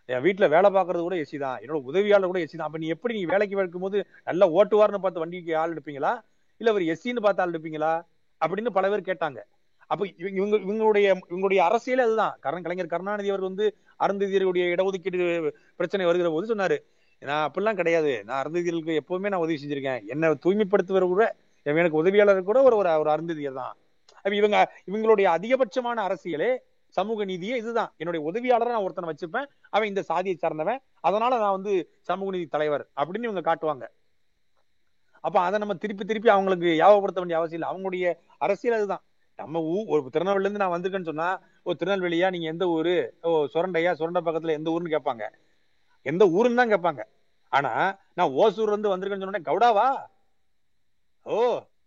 என் 0.10 0.24
வீட்டுல 0.26 0.46
வேலை 0.56 0.70
பார்க்கறது 0.76 1.04
கூட 1.08 1.16
எஸ்சி 1.24 1.38
தான். 1.46 1.58
என்னோட 1.64 1.80
உதவியாளர் 1.90 2.32
கூட 2.32 2.40
எஸ்சி 2.46 2.58
தான். 2.58 2.70
அப்ப 2.70 2.80
நீ 2.84 2.88
எப்படி 2.96 3.14
நீ 3.20 3.24
வேலைக்கு 3.34 3.60
வைக்கும் 3.60 3.86
போது 3.86 3.98
நல்லா 4.30 4.46
ஓட்டுவார்னு 4.58 5.02
பார்த்து 5.06 5.24
வண்டிக்கு 5.24 5.54
ஆள் 5.62 5.74
எடுப்பீங்களா? 5.76 6.14
இல்ல 6.62 6.74
ஒரு 6.78 6.86
எஸ்சின்னு 6.94 7.26
பார்த்து 7.26 7.44
ஆள் 7.44 7.54
எடுப்பீங்களா? 7.54 7.92
அப்படின்னு 8.42 8.72
பல 8.78 8.90
பேர் 8.92 9.10
கேட்டாங்க. 9.10 9.40
அப்ப 9.90 10.02
இவங்க 10.22 10.36
இவங்க 10.40 10.56
இவங்களுடைய 10.66 11.08
இவங்களுடைய 11.32 11.62
அரசியலே 11.68 12.04
அதுதான். 12.08 12.34
கரண் 12.46 12.64
கலைஞர் 12.66 12.94
கருணாநிதி 12.94 13.32
அவர் 13.34 13.48
வந்து 13.50 13.66
அருந்ததியருடைய 14.00 14.66
இடஒதுக்கீடு 14.76 15.18
பிரச்சனை 15.80 16.06
வருகிற 16.10 16.30
போது 16.36 16.52
சொன்னாரு 16.54 16.78
நான் 17.22 17.46
அப்படிலாம் 17.48 17.80
கிடையாது. 17.80 18.14
நான் 18.28 18.40
அருந்ததியர்களுக்கு 18.42 18.94
எப்பவுமே 19.02 19.32
நான் 19.32 19.44
உதவி 19.46 19.58
செஞ்சிருக்கேன். 19.64 20.00
என்னை 20.14 20.28
தூய்மைப்படுத்துவர் 20.46 21.14
கூட 21.14 21.26
எனக்கு 21.64 21.98
உதவியாளர் 21.98 22.44
கூட 22.44 22.60
ஒரு 22.64 22.76
ஒரு 22.76 23.10
அருந்ததியர் 23.16 23.60
தான். 23.62 23.76
இவங்க 24.26 24.58
இவங்களுடைய 24.90 25.28
அதிகபட்சமான 25.38 26.00
அரசியலே 26.08 26.52
சமூக 26.96 27.26
நீதியே 27.26 27.56
இதுதான். 27.58 27.92
என்னுடைய 27.98 28.22
உதவியாளரை 28.30 28.72
நான் 28.76 28.86
ஒருத்தனை 28.86 29.10
வச்சுப்பேன். 29.12 29.48
அவன் 29.70 29.88
இந்த 29.88 30.02
சாதியை 30.02 30.38
சார்ந்தவன். 30.38 30.82
அதனால 31.00 31.38
நான் 31.38 31.58
வந்து 31.58 31.74
சமூக 32.02 32.32
நீதி 32.32 32.46
தலைவர் 32.46 32.84
அப்படின்னு 32.96 33.30
இவங்க 33.30 33.44
காட்டுவாங்க. 33.50 33.86
அப்ப 35.20 35.38
அதை 35.40 35.60
நம்ம 35.60 35.74
திருப்பி 35.74 36.06
திருப்பி 36.06 36.30
அவங்களுக்கு 36.30 36.70
யாவப்படுத்த 36.84 37.22
வேண்டிய 37.24 37.40
அவசியம் 37.40 37.60
இல்லை. 37.60 37.70
அவங்களுடைய 37.72 38.06
அரசியல் 38.38 38.78
அதுதான். 38.78 39.04
நம்ம 39.40 39.60
ஊ 39.60 39.76
ஒரு 39.88 40.10
திருநெல்வேலில 40.14 40.48
இருந்து 40.48 40.64
நான் 40.64 40.74
வந்திருக்கேன்னு 40.76 41.10
சொன்னா 41.12 41.30
ஓ 41.64 41.72
திருநெல்வேலியா? 41.72 42.30
நீங்க 42.30 42.48
எந்த 42.48 42.66
ஊரு? 42.68 43.18
ஓ 43.22 43.30
சுரண்டையா? 43.54 43.92
சுரண்டை 44.00 44.22
பக்கத்துல 44.28 44.56
எந்த 44.60 44.70
ஊருன்னு 44.72 44.94
கேட்பாங்க. 44.96 45.26
எந்த 46.06 46.26
ஊருன்னு 46.26 46.60
தான் 46.62 46.74
கேட்பாங்க. 46.74 47.04
ஆனா 47.50 47.72
நான் 48.14 48.34
ஓசூர்ல 48.42 48.74
இருந்து 48.74 48.98
வந்திருக்கேன்னு 48.98 49.28
சொன்னேன் 49.28 49.48
கவுடாவா 49.50 49.88
ஓ 51.26 51.40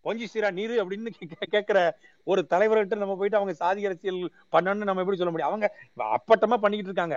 பொஞ்சிசிரா 0.05 0.53
நீரு 0.53 0.75
அப்படின்னு 0.85 1.11
கேட்கிற 1.51 1.79
ஒரு 2.25 2.47
தலைவர்கிட்ட 2.51 2.97
நம்ம 2.97 3.17
போயிட்டு 3.17 3.37
அவங்க 3.37 3.55
சாதி 3.55 3.85
அரசியல் 3.87 4.19
பண்ணணும்னு 4.53 4.89
நம்ம 4.89 5.01
எப்படி 5.01 5.19
சொல்ல 5.21 5.33
முடியும்? 5.33 5.51
அவங்க 5.51 5.67
அப்பட்டமா 5.97 6.57
பண்ணிக்கிட்டு 6.65 6.93
இருக்காங்க. 6.93 7.17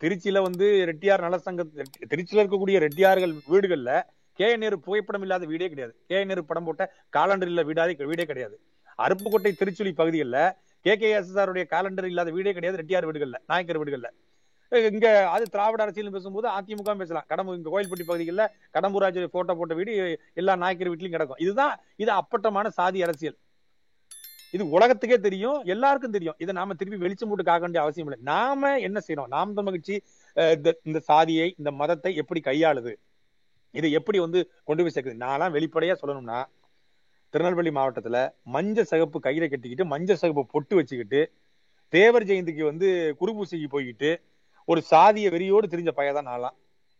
திருச்சியில 0.00 0.42
வந்து 0.42 0.84
ரெட்டியார் 0.84 1.24
நலசங்க 1.24 1.62
திருச்சியில 2.10 2.42
இருக்கக்கூடிய 2.42 2.78
ரெட்டியார்கள் 2.86 3.34
வீடுகள்ல 3.50 3.92
கே. 4.38 4.56
நேரு 4.56 4.80
புகைப்படம் 4.80 5.20
இல்லாத 5.20 5.46
வீடே 5.46 5.68
கிடையாது. 5.68 5.94
கே. 6.08 6.24
நேரு 6.24 6.44
படம் 6.44 6.64
போட்ட 6.64 6.84
காலண்டர் 7.16 7.50
இல்ல 7.52 7.62
வீடாதே 7.62 8.04
வீடே 8.06 8.24
கிடையாது. 8.24 8.56
அருப்புக்கோட்டை 8.98 9.52
திருச்சுழி 9.60 9.92
பகுதிகளில் 9.92 10.52
கே. 10.84 10.96
கே. 10.96 11.10
எஸ். 11.10 11.28
எஸ். 11.30 11.36
ஆருடைய 11.36 11.64
காலண்டர் 11.74 12.04
இல்லாத 12.04 12.30
வீடே 12.30 12.52
கிடையாது 12.52 12.80
ரெட்டியார் 12.80 13.08
வீடுகள்ல 13.10 13.38
நாயக்கர் 13.46 13.80
வீடுகள்ல. 13.84 14.10
இங்க 14.72 15.08
அது 15.34 15.44
திராவிட 15.52 15.82
அரசியல் 15.84 16.14
பேசும்போது 16.14 16.48
அதிமுக 16.56 16.94
பேசலாம். 17.02 17.26
கடம்பூர் 17.30 17.58
இங்க 17.58 17.70
கோயில்பட்டி 17.74 18.04
பகுதிகளில் 18.08 18.50
கடம்பூராஜர் 18.76 19.34
போட்டோ 19.34 19.54
போட்ட 19.60 19.74
வீடு 19.78 19.92
எல்லா 20.40 20.54
நாயக்கர் 20.62 20.90
வீட்லயும் 20.92 21.14
கிடக்கும். 21.16 21.40
இதுதான் 21.44 21.74
இது 22.02 22.10
அப்பட்டமான 22.20 22.68
சாதி 22.78 23.00
அரசியல். 23.06 23.38
இது 24.56 24.64
உலகத்துக்கே 24.76 25.18
தெரியும் 25.24 25.58
எல்லாருக்கும் 25.74 26.14
தெரியும். 26.16 26.36
இதை 26.42 26.52
நாம 26.58 26.74
திருப்பி 26.80 26.98
வெளிச்சம் 27.04 27.30
போட்டு 27.30 27.48
காக்க 27.48 27.62
வேண்டிய 27.64 27.82
அவசியம் 27.84 28.08
இல்லை. 28.08 28.20
நாம 28.32 28.70
என்ன 28.86 28.98
செய்யறோம் 29.06 29.32
நாம் 29.34 29.56
தமிழ் 29.56 29.68
மகிழ்ச்சி 29.68 29.96
இந்த 30.88 31.00
சாதியை 31.10 31.48
இந்த 31.60 31.70
மதத்தை 31.80 32.12
எப்படி 32.22 32.40
கையாளுது? 32.48 32.92
இதை 33.74 33.88
எப்படி 33.98 34.18
வந்து 34.26 34.40
கொண்டு 34.68 34.82
போய் 34.84 34.94
சேர்க்குது? 34.94 35.22
நான்லாம் 35.26 35.54
வெளிப்படையா 35.56 35.96
சொல்லணும்னா 36.02 36.38
திருநெல்வேலி 37.34 37.70
மாவட்டத்துல 37.78 38.18
மஞ்ச 38.54 38.84
சகப்பு 38.92 39.18
கயிறை 39.26 39.48
கட்டிக்கிட்டு 39.48 39.84
மஞ்ச 39.92 40.12
சகப்பு 40.20 40.44
பொட்டு 40.54 40.74
வச்சுக்கிட்டு 40.78 41.20
தேவர் 41.92 42.26
ஜெயந்திக்கு 42.28 42.64
வந்து 42.70 42.88
குருபூசைக்கு 43.20 43.68
போய்கிட்டு 43.74 44.10
ஒரு 44.72 44.80
சாதிய 44.90 45.26
வெறியோடு 45.34 45.66
தெரிஞ்ச 45.72 45.90
பையதான் 45.98 46.28
நான்லாம். 46.30 46.56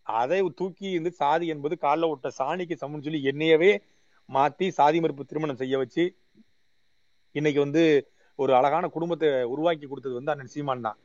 அதை 0.06 0.38
தூக்கி 0.60 0.86
இருந்து 0.92 1.10
சாதி 1.20 1.46
என்பது 1.54 1.74
காலில் 1.84 2.10
விட்ட 2.10 2.28
சாணிக்கு 2.38 2.74
சமம்னு 2.82 3.06
சொல்லி 3.06 3.20
என்னையவே 3.30 3.72
மாத்தி 4.28 4.66
சாதி 4.78 4.98
மறுப்பு 5.02 5.24
திருமணம் 5.30 5.60
செய்ய 5.62 5.76
வச்சு 5.82 6.04
இன்னைக்கு 7.34 7.60
வந்து 7.64 7.82
ஒரு 8.42 8.52
அழகான 8.58 8.88
குடும்பத்தை 8.94 9.28
உருவாக்கி 9.52 9.86
கொடுத்தது 9.86 10.14
வந்து 10.18 10.32
அண்ணன் 10.32 10.52
சீமான் 10.54 10.86
தான். 10.86 10.98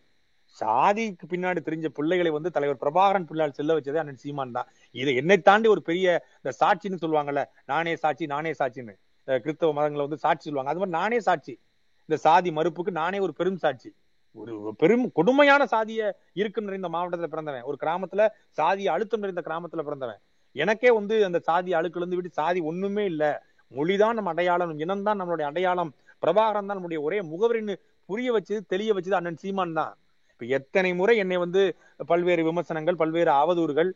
சாதிக்கு 0.59 1.25
பின்னாடி 1.31 1.59
தெரிஞ்ச 1.67 1.87
பிள்ளைகளை 1.97 2.31
வந்து 2.35 2.49
தலைவர் 2.55 2.81
பிரபாகரன் 2.83 3.27
பிள்ளால் 3.29 3.55
செல்ல 3.59 3.75
வச்சதே 3.77 4.01
அண்ணன் 4.01 4.21
சீமான் 4.23 4.55
தான். 4.57 4.67
இதை 5.01 5.13
என்னை 5.21 5.37
தாண்டி 5.47 5.67
ஒரு 5.75 5.81
பெரிய 5.89 6.07
இந்த 6.39 6.51
சாட்சின்னு 6.61 7.01
சொல்லுவாங்கல்ல 7.03 7.43
நானே 7.71 7.95
சாட்சி 8.03 8.25
நானே 8.33 8.53
சாட்சின்னு. 8.59 8.95
கிறிஸ்தவ 9.43 9.73
மதங்களை 9.77 10.05
வந்து 10.07 10.21
சாட்சி 10.25 10.45
சொல்லுவாங்க. 10.47 10.71
அது 10.73 10.81
மாதிரி 10.83 10.97
நானே 10.99 11.19
சாட்சி. 11.27 11.53
இந்த 12.09 12.17
சாதி 12.25 12.51
மறுப்புக்கு 12.59 12.93
நானே 13.01 13.19
ஒரு 13.27 13.35
பெரும் 13.41 13.61
சாட்சி. 13.65 13.91
ஒரு 14.35 14.73
பெரும் 14.77 15.05
கொடுமையான 15.11 15.63
சாதிய 15.65 16.11
இருக்கு 16.33 16.61
நிறைந்த 16.61 16.89
மாவட்டத்துல 16.89 17.27
பிறந்தவன். 17.27 17.61
ஒரு 17.61 17.77
கிராமத்துல 17.83 18.21
சாதி 18.49 18.87
அழுத்தம் 18.87 19.19
நிறைந்த 19.19 19.41
கிராமத்துல 19.45 19.81
பிறந்தவன். 19.81 20.19
எனக்கே 20.55 20.91
வந்து 20.91 21.25
அந்த 21.25 21.39
சாதி 21.39 21.71
அழுக்கிலிருந்து 21.73 22.17
விட்டு 22.19 22.39
சாதி 22.39 22.59
ஒண்ணுமே 22.59 23.05
இல்ல. 23.05 23.23
மொழிதான் 23.71 24.17
நம்ம 24.17 24.29
அடையாளம் 24.29 24.79
இனம்தான் 24.79 25.19
நம்மளுடைய 25.21 25.41
அடையாளம். 25.41 25.91
பிரபாகரன் 26.23 26.69
தான் 26.69 26.77
நம்முடைய 26.77 27.01
ஒரே 27.01 27.19
முகவரின்னு 27.21 27.75
புரிய 28.09 28.29
வச்சது 28.33 28.61
தெளிய 28.67 28.93
வச்சது 28.93 29.11
அண்ணன் 29.11 29.41
சீமான் 29.43 29.73
தான். 29.73 29.93
இப்ப 30.31 30.45
எத்தனை 30.45 30.93
முறை 30.93 31.15
என்னை 31.17 31.37
வந்து 31.37 31.61
பல்வேறு 32.05 32.43
விமர்சனங்கள் 32.43 32.95
பல்வேறு 32.95 33.31
அவதூறுகள் 33.31 33.91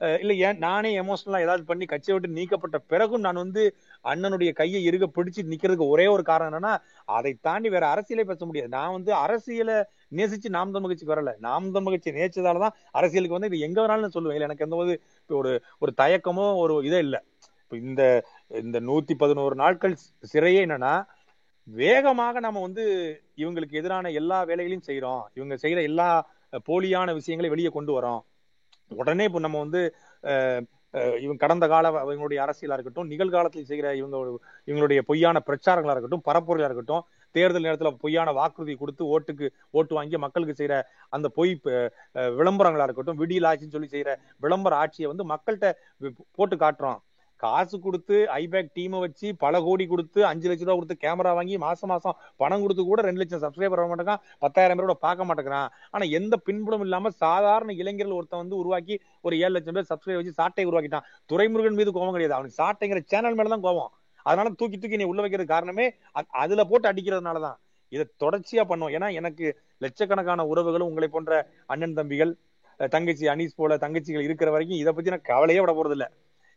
இல்ல 0.00 0.32
ஏன் 0.46 0.58
நானே 0.58 0.90
எமோஷனலா 1.02 1.38
ஏதாவது 1.44 1.62
பண்ணி 1.64 1.84
கட்சியை 1.86 2.14
விட்டு 2.14 2.36
நீக்கப்பட்ட 2.38 2.78
பிறகும் 2.92 3.24
நான் 3.26 3.42
வந்து 3.44 3.62
அண்ணனுடைய 4.04 4.50
கையை 4.52 4.80
இருக 4.88 5.04
பிடிச்சு 5.16 5.42
நிக்கிறதுக்கு 5.52 5.92
ஒரே 5.94 6.06
ஒரு 6.06 6.22
காரணம் 6.22 6.50
என்னன்னா 6.50 6.72
அதை 7.04 7.32
தாண்டி 7.40 7.68
வேற 7.68 7.84
அரசியலே 7.94 8.26
பேச 8.30 8.46
முடியாது. 8.46 8.70
நான் 8.76 8.92
வந்து 8.92 9.12
அரசியலை 9.14 9.76
நேசிச்சு 10.18 10.48
நாம் 10.48 10.74
தமிழ் 10.76 10.90
கட்சிக்கு 10.90 11.14
வரல. 11.14 11.32
நாம் 11.38 11.72
தமிழ் 11.72 11.94
கட்சி 11.94 12.12
அரசியலுக்கு 12.92 13.38
வந்து 13.38 13.50
இது 13.52 13.64
எங்க 13.68 13.78
வேணாலும் 13.82 14.14
சொல்லுவேன். 14.16 14.36
இல்லை 14.38 14.48
எனக்கு 14.48 14.66
எந்த 14.68 14.76
போது 14.76 14.94
ஒரு 15.30 15.52
ஒரு 15.78 15.92
தயக்கமோ 16.02 16.46
ஒரு 16.64 16.76
இதே 16.88 16.98
இல்லை. 16.98 17.20
இந்த 17.72 18.02
இந்த 18.50 18.78
நூத்தி 18.80 19.14
பதினோரு 19.18 19.54
நாட்கள் 19.54 19.94
சிறையே 20.32 20.60
என்னன்னா 20.66 20.94
வேகமாக 21.68 22.40
நம்ம 22.40 22.58
வந்து 22.60 22.84
இவங்களுக்கு 23.36 23.78
எதிரான 23.80 24.10
எல்லா 24.20 24.38
வேலைகளையும் 24.50 24.86
செய்யறோம் 24.88 25.22
இவங்க 25.34 25.54
செய்யற 25.62 25.80
எல்லா 25.82 26.08
போலியான 26.68 27.14
விஷயங்களை 27.14 27.48
வெளியே 27.50 27.68
கொண்டு 27.68 27.92
வரோம். 27.98 28.20
உடனே 28.90 29.24
இப்போ 29.28 29.40
நம்ம 29.46 29.60
வந்து 29.64 29.80
இவங்க 31.24 31.40
கடந்த 31.42 31.64
கால 31.72 31.86
இவங்களுடைய 32.04 32.38
அரசியலா 32.44 32.76
இருக்கட்டும் 32.76 33.10
நிகழ்காலத்தில் 33.12 33.68
செய்கிற 33.70 33.88
இவங்க 34.00 34.16
இவங்களுடைய 34.68 35.00
பொய்யான 35.08 35.42
பிரச்சாரங்களா 35.48 35.94
இருக்கட்டும் 35.94 36.24
பரப்புரையா 36.28 36.68
இருக்கட்டும் 36.68 37.04
தேர்தல் 37.34 37.66
நேரத்தில் 37.66 38.00
பொய்யான 38.04 38.32
வாக்குறுதி 38.32 38.74
கொடுத்து 38.82 39.04
ஓட்டுக்கு 39.14 39.46
ஓட்டு 39.78 39.94
வாங்கி 39.98 40.18
மக்களுக்கு 40.24 40.58
செய்யற 40.60 40.76
அந்த 41.16 41.28
பொய் 41.38 41.52
விளம்பரங்களா 42.38 42.86
இருக்கட்டும் 42.88 43.20
விடியல் 43.22 43.48
ஆட்சின்னு 43.50 43.76
சொல்லி 43.76 43.90
செய்யற 43.94 44.12
விளம்பர 44.44 44.74
ஆட்சியை 44.82 45.10
வந்து 45.12 45.26
மக்கள்கிட்ட 45.32 45.70
போட்டு 46.38 46.56
காட்டுறோம். 46.64 47.00
காசு 47.42 47.76
கொடுத்து 47.78 48.16
ஐபேக் 48.38 48.70
டீமை 48.76 48.98
வச்சு 49.04 49.26
பல 49.44 49.60
கோடி 49.66 49.84
கொடுத்து 49.86 50.20
அஞ்சு 50.30 50.46
லட்சம் 50.50 50.68
ரூபா 50.68 50.76
கொடுத்து 50.78 50.96
கேமரா 51.04 51.32
வாங்கி 51.38 51.56
மாசம் 51.64 51.90
மாசம் 51.92 52.16
பணம் 52.42 52.62
கொடுத்து 52.64 52.84
கூட 52.84 53.02
ரெண்டு 53.08 53.20
லட்சம் 53.22 53.42
சப்ஸ்கிரைபர் 53.44 53.80
வர 53.80 53.88
மாட்டேங்கான் 53.90 54.22
பத்தாயிரம் 54.44 54.78
பேரோட 54.78 54.96
பார்க்க 55.06 55.28
மாட்டேங்கிறான். 55.28 55.68
ஆனா 55.94 56.04
எந்த 56.18 56.36
பின்புலம் 56.46 56.84
இல்லாம 56.86 57.12
சாதாரண 57.24 57.72
இளைஞர்கள் 57.82 58.18
ஒருத்தன் 58.18 58.42
வந்து 58.44 58.60
உருவாக்கி 58.62 58.96
ஒரு 59.26 59.36
ஏழு 59.44 59.54
லட்சம் 59.56 59.78
பேர் 59.78 59.90
சப்ஸ்கிரைப் 59.92 60.20
வச்சு 60.20 60.38
சாட்டை 60.40 60.66
உருவாக்கிட்டான். 60.70 61.06
துறைமுருகன் 61.30 61.78
மீது 61.80 61.92
கோபம் 61.98 62.16
கிடையாது. 62.16 62.36
அவனுக்கு 62.38 62.60
சாட்டைங்கிற 62.62 63.02
சேனல் 63.14 63.38
மேலதான் 63.40 63.66
கோபம். 63.68 63.92
அதனால 64.26 64.50
தூக்கி 64.60 64.76
தூக்கி 64.76 65.00
நீ 65.00 65.06
உள்ள 65.12 65.20
வைக்கிறது 65.24 65.52
காரணமே 65.54 65.86
அதுல 66.42 66.62
போட்டு 66.70 66.90
அடிக்கிறதுனாலதான் 66.90 67.58
இதை 67.92 68.04
தொடர்ச்சியா 68.22 68.62
பண்ணுவோம் 68.70 68.94
ஏன்னா 68.96 69.08
எனக்கு 69.18 69.46
லட்சக்கணக்கான 69.84 70.46
உறவுகளும் 70.52 70.88
உங்களை 70.90 71.08
போன்ற 71.08 71.32
அண்ணன் 71.72 71.96
தம்பிகள் 71.98 72.32
தங்கச்சி 72.94 73.26
அனீஸ் 73.34 73.58
போல 73.60 73.76
தங்கச்சிகள் 73.84 74.26
இருக்கிற 74.28 74.48
வரைக்கும் 74.54 74.80
இதை 74.80 74.92
பத்தி 74.92 75.12
நான் 75.14 75.28
கவலையே 75.30 75.60
விட 75.62 75.72
போறது 75.74 75.94
இல்லை 75.96 76.08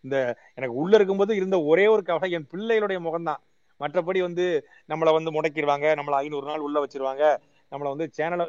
இந்த 0.05 0.17
எனக்கு 0.57 0.75
உள்ள 0.81 0.93
இருக்கும்போது 0.97 1.31
இருந்த 1.39 1.57
ஒரே 1.71 1.85
ஒரு 1.93 2.03
கவலை 2.09 2.29
என் 2.37 2.49
பிள்ளைகளுடைய 2.53 2.99
முகம்தான். 3.07 3.41
மற்றபடி 3.79 4.19
வந்து 4.27 4.45
நம்மளை 4.89 5.11
வந்து 5.17 5.31
முடக்கிடுவாங்க 5.35 5.87
நம்மளை 5.99 6.17
ஐநூறு 6.23 6.45
நாள் 6.49 6.65
உள்ள 6.67 6.77
வச்சிருவாங்க. 6.83 7.23
நம்மளை 7.71 7.89
வந்து 7.93 8.07
சேனலை 8.17 8.45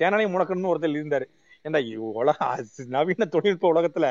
சேனலையும் 0.00 0.34
முடக்கணும்னு 0.34 0.72
ஒருத்தர் 0.72 0.98
இருந்தாரு. 1.00 1.26
ஏன்னா 1.64 1.80
உலக 2.20 2.38
நவீன 2.96 3.28
தொழில்நுட்ப 3.34 3.66
உலகத்துல 3.74 4.06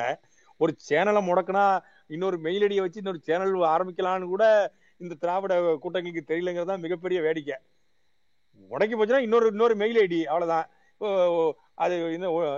ஒரு 0.60 0.72
சேனலை 0.90 1.22
முடக்கினா 1.30 1.66
இன்னொரு 2.10 2.38
மெயிலடியை 2.46 2.82
வச்சு 2.86 3.02
இன்னொரு 3.02 3.20
சேனல் 3.28 3.54
ஆரம்பிக்கலாம்னு 3.76 4.28
கூட 4.34 4.46
இந்த 5.02 5.14
திராவிட 5.24 5.54
கூட்டங்களுக்கு 5.84 6.30
தெரியலங்கிறது 6.32 6.72
தான் 6.72 6.84
மிகப்பெரிய 6.86 7.20
வேடிக்கை. 7.28 7.56
முடக்கி 8.72 8.96
போச்சுன்னா 8.98 9.26
இன்னொரு 9.28 9.48
இன்னொரு 9.54 9.76
மெயில் 9.82 10.00
ஐடி 10.04 10.20
அவ்வளவுதான். 10.32 10.68
அது 11.84 11.96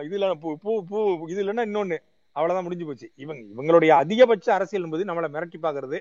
இதுல 0.08 0.26
பூ 0.42 0.50
பூ 0.90 0.98
இது 1.34 1.40
இல்லைன்னா 1.44 1.66
இன்னொன்னு. 1.70 1.98
அவ்வளவுதான் 2.36 2.64
முடிஞ்சு 2.64 2.86
போச்சு. 2.86 3.08
இவங்க 3.16 3.42
இவங்களுடைய 3.54 3.92
அதிகபட்ச 4.04 4.48
அரசியல் 4.54 4.84
என்பது 4.84 5.04
நம்மளை 5.04 5.28
மிரட்டி 5.36 5.60
பாக்குறது 5.62 5.98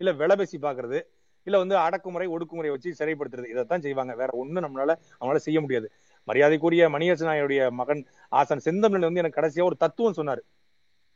இல்ல 0.00 0.12
விலை 0.12 0.36
பேசி 0.36 0.58
பாக்குறது 0.58 0.98
இல்ல 1.46 1.56
வந்து 1.58 1.76
அடக்குமுறை 1.76 2.26
ஒடுக்குமுறை 2.28 2.70
வச்சு 2.70 2.90
சிறைப்படுத்துறது. 2.98 3.48
இதைத்தான் 3.48 3.80
செய்வாங்க. 3.80 4.12
வேற 4.14 4.30
ஒண்ணும் 4.32 4.64
நம்மளால 4.64 4.92
அவங்களால 5.20 5.42
செய்ய 5.46 5.60
முடியாது. 5.60 5.86
மரியாதைக்குரிய 6.28 6.84
மணியரசனாயுடைய 6.88 7.70
மகன் 7.70 8.02
ஆசன் 8.32 8.64
செந்தமிழ் 8.66 9.06
வந்து 9.08 9.22
எனக்கு 9.22 9.40
கடைசியா 9.40 9.64
ஒரு 9.64 9.76
தத்துவம் 9.76 10.16
சொன்னாரு. 10.16 10.42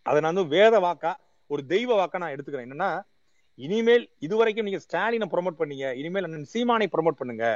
அதை 0.06 0.18
நான் 0.20 0.34
வந்து 0.34 0.56
வேத 0.56 0.74
வாக்கா 0.80 1.12
ஒரு 1.50 1.62
தெய்வ 1.66 1.90
வாக்கா 2.00 2.18
நான் 2.18 2.34
எடுத்துக்கிறேன். 2.34 2.66
என்னன்னா 2.68 2.90
இனிமேல் 3.58 4.04
இதுவரைக்கும் 4.18 4.64
நீங்க 4.64 4.80
ஸ்டாலினை 4.86 5.26
ப்ரொமோட் 5.32 5.60
பண்ணீங்க 5.60 5.86
இனிமேல் 5.94 6.26
அண்ணன் 6.26 6.50
சீமானை 6.54 6.86
ப்ரொமோட் 6.96 7.20
பண்ணுங்க. 7.20 7.46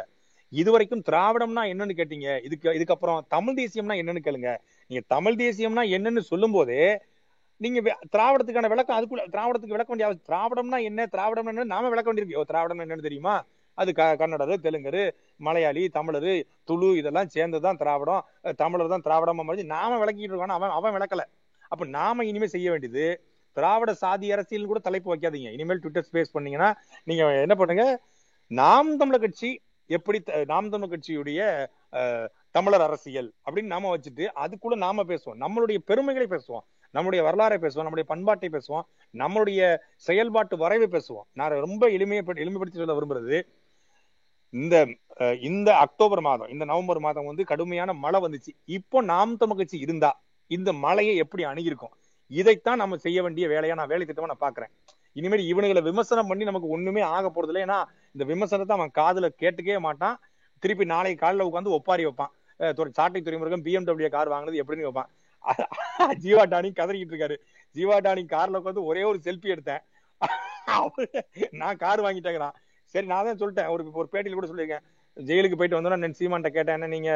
இதுவரைக்கும் 0.52 1.02
திராவிடம்னா 1.10 1.62
என்னன்னு 1.72 1.94
கேட்டீங்க. 2.00 2.28
இதுக்கு 2.44 2.68
இதுக்கப்புறம் 2.70 3.20
தமிழ் 3.28 3.58
தேசியம்னா 3.60 3.94
என்னன்னு 4.00 4.24
கேளுங்க. 4.24 4.50
நீங்க 4.86 5.04
தமிழ் 5.06 5.34
தேசியம்னா 5.34 5.84
என்னன்னு 5.90 6.18
சொல்லும் 6.18 6.52
போதே 6.52 7.00
நீங்க 7.56 7.96
திராவிடத்துக்கான 8.12 8.68
விளக்கம் 8.68 8.98
அதுக்குள்ள 8.98 9.20
திராவிடத்துக்கு 9.20 9.74
விளக்க 9.76 9.94
வேண்டிய 9.94 10.18
திராவிடம்னா 10.28 10.82
என்ன 10.82 11.06
திராவிடம் 11.06 11.46
என்ன 11.46 11.64
நாம 11.64 11.88
விளக்க 11.88 12.14
வேண்டியிருக்கோம் 12.14 12.42
திராவிடம் 12.42 12.78
என்னன்னு 12.78 13.02
தெரியுமா? 13.02 13.44
அது 13.74 13.94
க 13.94 14.16
கன்னடரு 14.16 14.56
தெலுங்கரு 14.62 15.10
மலையாளி 15.36 15.90
தமிழரு 15.94 16.42
துளு 16.64 16.96
இதெல்லாம் 16.96 17.28
சேர்ந்துதான் 17.28 17.76
திராவிடம். 17.76 18.26
தமிழர் 18.56 18.88
தான் 18.88 19.02
திராவிடமா 19.02 19.42
மாதிரி 19.42 19.66
நாம 19.66 20.04
விளக்கிட்டு 20.04 20.28
இருக்கோம் 20.28 20.48
அவன் 20.48 20.70
அவன் 20.70 20.94
விளக்கல. 20.94 21.20
அப்ப 21.68 21.84
நாம 21.86 22.24
இனிமே 22.24 22.46
செய்ய 22.46 22.70
வேண்டியது 22.70 23.24
திராவிட 23.52 23.94
சாதி 23.94 24.32
அரசியல் 24.32 24.66
கூட 24.66 24.78
தலைப்பு 24.78 25.16
வைக்காதீங்க. 25.16 25.52
இனிமேல் 25.52 25.78
ட்விட்டர் 25.78 26.06
ஸ்பேஸ் 26.12 26.32
பண்ணீங்கன்னா 26.32 26.80
நீங்க 27.04 27.40
என்ன 27.40 27.54
பண்ணுங்க? 27.54 28.00
நாம் 28.46 28.96
தமிழர் 28.96 29.20
கட்சி 29.20 29.60
எப்படி 29.86 30.20
த- 30.20 30.44
நாம் 30.46 30.70
தமிழர் 30.70 30.98
கட்சியுடைய 30.98 31.66
தமிழர் 32.54 32.80
அரசியல் 32.80 33.28
அப்படின்னு 33.44 33.72
நாம 33.74 33.96
வச்சுட்டு 33.96 34.24
அதுக்குள்ள 34.44 34.76
நாம 34.76 35.02
பேசுவோம். 35.02 35.38
நம்மளுடைய 35.44 35.78
பெருமைகளை 35.84 36.26
பேசுவோம். 36.28 36.64
நம்முடைய 36.90 37.20
வரலாறை 37.24 37.58
பேசுவோம். 37.64 37.86
நம்முடைய 37.86 38.06
பண்பாட்டை 38.08 38.48
பேசுவோம். 38.52 38.86
நம்மளுடைய 39.12 39.60
செயல்பாட்டு 39.96 40.56
வரைவை 40.56 40.88
பேசுவோம். 40.94 41.26
நான் 41.32 41.58
ரொம்ப 41.66 41.88
எளிமையை 41.88 42.22
எளிமைப்படுத்தி 42.44 42.80
சொல்ல 42.80 42.96
விரும்புறது 42.98 43.38
இந்த 44.50 44.76
இந்த 45.40 45.68
அக்டோபர் 45.76 46.20
மாதம் 46.20 46.48
இந்த 46.48 46.64
நவம்பர் 46.64 46.98
மாதம் 46.98 47.28
வந்து 47.30 47.44
கடுமையான 47.44 47.90
மழை 47.92 48.18
வந்துச்சு. 48.20 48.52
இப்போ 48.64 48.98
நாம் 49.02 49.36
தமக்கட்சி 49.36 49.78
இருந்தா 49.84 50.10
இந்த 50.46 50.70
மழையை 50.84 51.14
எப்படி 51.16 51.42
அணுகிருக்கும் 51.44 51.94
இதைத்தான் 52.30 52.76
நம்ம 52.76 52.96
செய்ய 52.96 53.22
வேண்டிய 53.22 53.46
வேலையா 53.48 53.74
நான் 53.74 53.92
வேலை 53.92 54.04
திட்டமா 54.06 54.30
நான் 54.32 54.44
பாக்குறேன். 54.44 54.70
இனிமேல் 55.12 55.48
இவனுங்களை 55.52 55.82
விமர்சனம் 55.82 56.26
பண்ணி 56.26 56.44
நமக்கு 56.44 56.68
ஒண்ணுமே 56.68 57.00
ஆக 57.16 57.26
போறது 57.28 57.50
இல்லை 57.52 57.62
ஏன்னா 57.62 57.78
இந்த 58.14 58.24
விமர்சனத்தை 58.32 58.74
அவன் 58.78 58.94
காதுல 59.00 59.28
கேட்டுக்கவே 59.40 59.78
மாட்டான். 59.78 60.16
திருப்பி 60.62 60.84
நாளைக்கு 60.84 61.20
காலைல 61.24 61.46
உட்காந்து 61.48 61.76
ஒப்பாரி 61.78 62.02
வைப்பான். 62.06 62.32
சாட்டை 62.98 63.20
துறைமுருகன் 63.26 63.66
பிஎம்டபிள்யூ 63.66 64.10
கார் 64.16 64.32
வாங்கினது 64.34 64.62
எப்படின்னு 64.62 64.88
வைப்பான் 64.88 65.10
ஜீவா 66.24 66.42
டானி 66.54 66.68
கதறிக்கிட்டு 66.80 67.14
இருக்காரு. 67.14 67.36
ஜீவா 67.76 67.96
டானி 68.06 68.22
கார்ல 68.34 68.60
உட்காந்து 68.60 68.88
ஒரே 68.90 69.02
ஒரு 69.10 69.18
செல்ஃபி 69.26 69.52
எடுத்தேன். 69.54 69.82
நான் 71.60 71.80
கார் 71.84 72.04
வாங்கிட்டேங்கிறான் 72.06 72.56
சரி 72.94 73.06
நான் 73.12 73.26
தான் 73.26 73.40
சொல்லிட்டேன். 73.40 73.70
ஒரு 73.74 73.82
ஒரு 74.00 74.08
பேட்டியில் 74.12 74.38
கூட 74.38 74.48
சொல்லியிருக்கேன். 74.50 74.84
ஜெயிலுக்கு 75.28 75.58
போயிட்டு 75.58 75.78
வந்தோன்னா 75.78 75.98
நான் 76.02 76.18
சீமான்ட்ட 76.18 76.50
கேட்டேன் 76.56 76.76
என்ன 76.78 76.90
நீங்க 76.94 77.10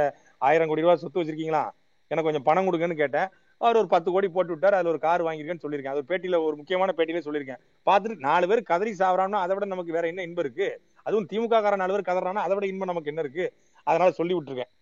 ஆயிரம் 0.48 0.70
கோடி 0.70 0.84
ரூபாய் 0.84 1.02
சொத்து 1.02 1.20
வச்சிருக்கீங்களா? 1.20 1.64
எனக்கு 2.10 2.28
கொஞ்சம் 2.28 2.46
பணம் 2.48 2.66
கொடுங்கன்னு 2.66 2.96
கேட்டேன். 3.02 3.28
அவர் 3.60 3.78
ஒரு 3.80 3.88
பத்து 3.92 4.08
கோடி 4.14 4.28
போட்டு 4.34 4.52
விட்டார். 4.54 4.76
அதுல 4.78 4.92
ஒரு 4.92 5.00
கார் 5.04 5.24
வாங்கியிருக்கேன்னு 5.26 5.64
சொல்லியிருக்கேன். 5.64 5.94
அது 5.96 6.08
பேட்டியில 6.10 6.38
ஒரு 6.46 6.54
முக்கியமான 6.60 6.92
பேட்டியில 6.98 7.22
சொல்லியிருக்கேன். 7.26 7.60
பார்த்துட்டு 7.88 8.24
நாலு 8.28 8.48
பேர் 8.50 8.68
கதறி 8.70 8.92
சாவறான்னா 9.00 9.38
அதை 9.44 9.54
விட 9.56 9.66
நமக்கு 9.72 9.96
வேற 9.96 10.06
என்ன 10.12 10.26
இன்பம் 10.28 10.44
இருக்கு? 10.46 10.68
அதுவும் 11.06 11.28
திமுக 11.30 11.60
காரன் 11.66 11.82
நாலு 11.82 11.94
பேர் 11.94 12.08
கதறானா 12.10 12.42
அதை 12.46 12.56
விட 12.56 12.66
இன்பம் 12.72 12.90
நமக்கு 12.92 13.12
என்ன 13.12 13.22
இருக்கு? 13.26 13.46
அதனால 13.86 14.10
சொல்லி 14.20 14.34
விட்டுருக்கேன். 14.36 14.72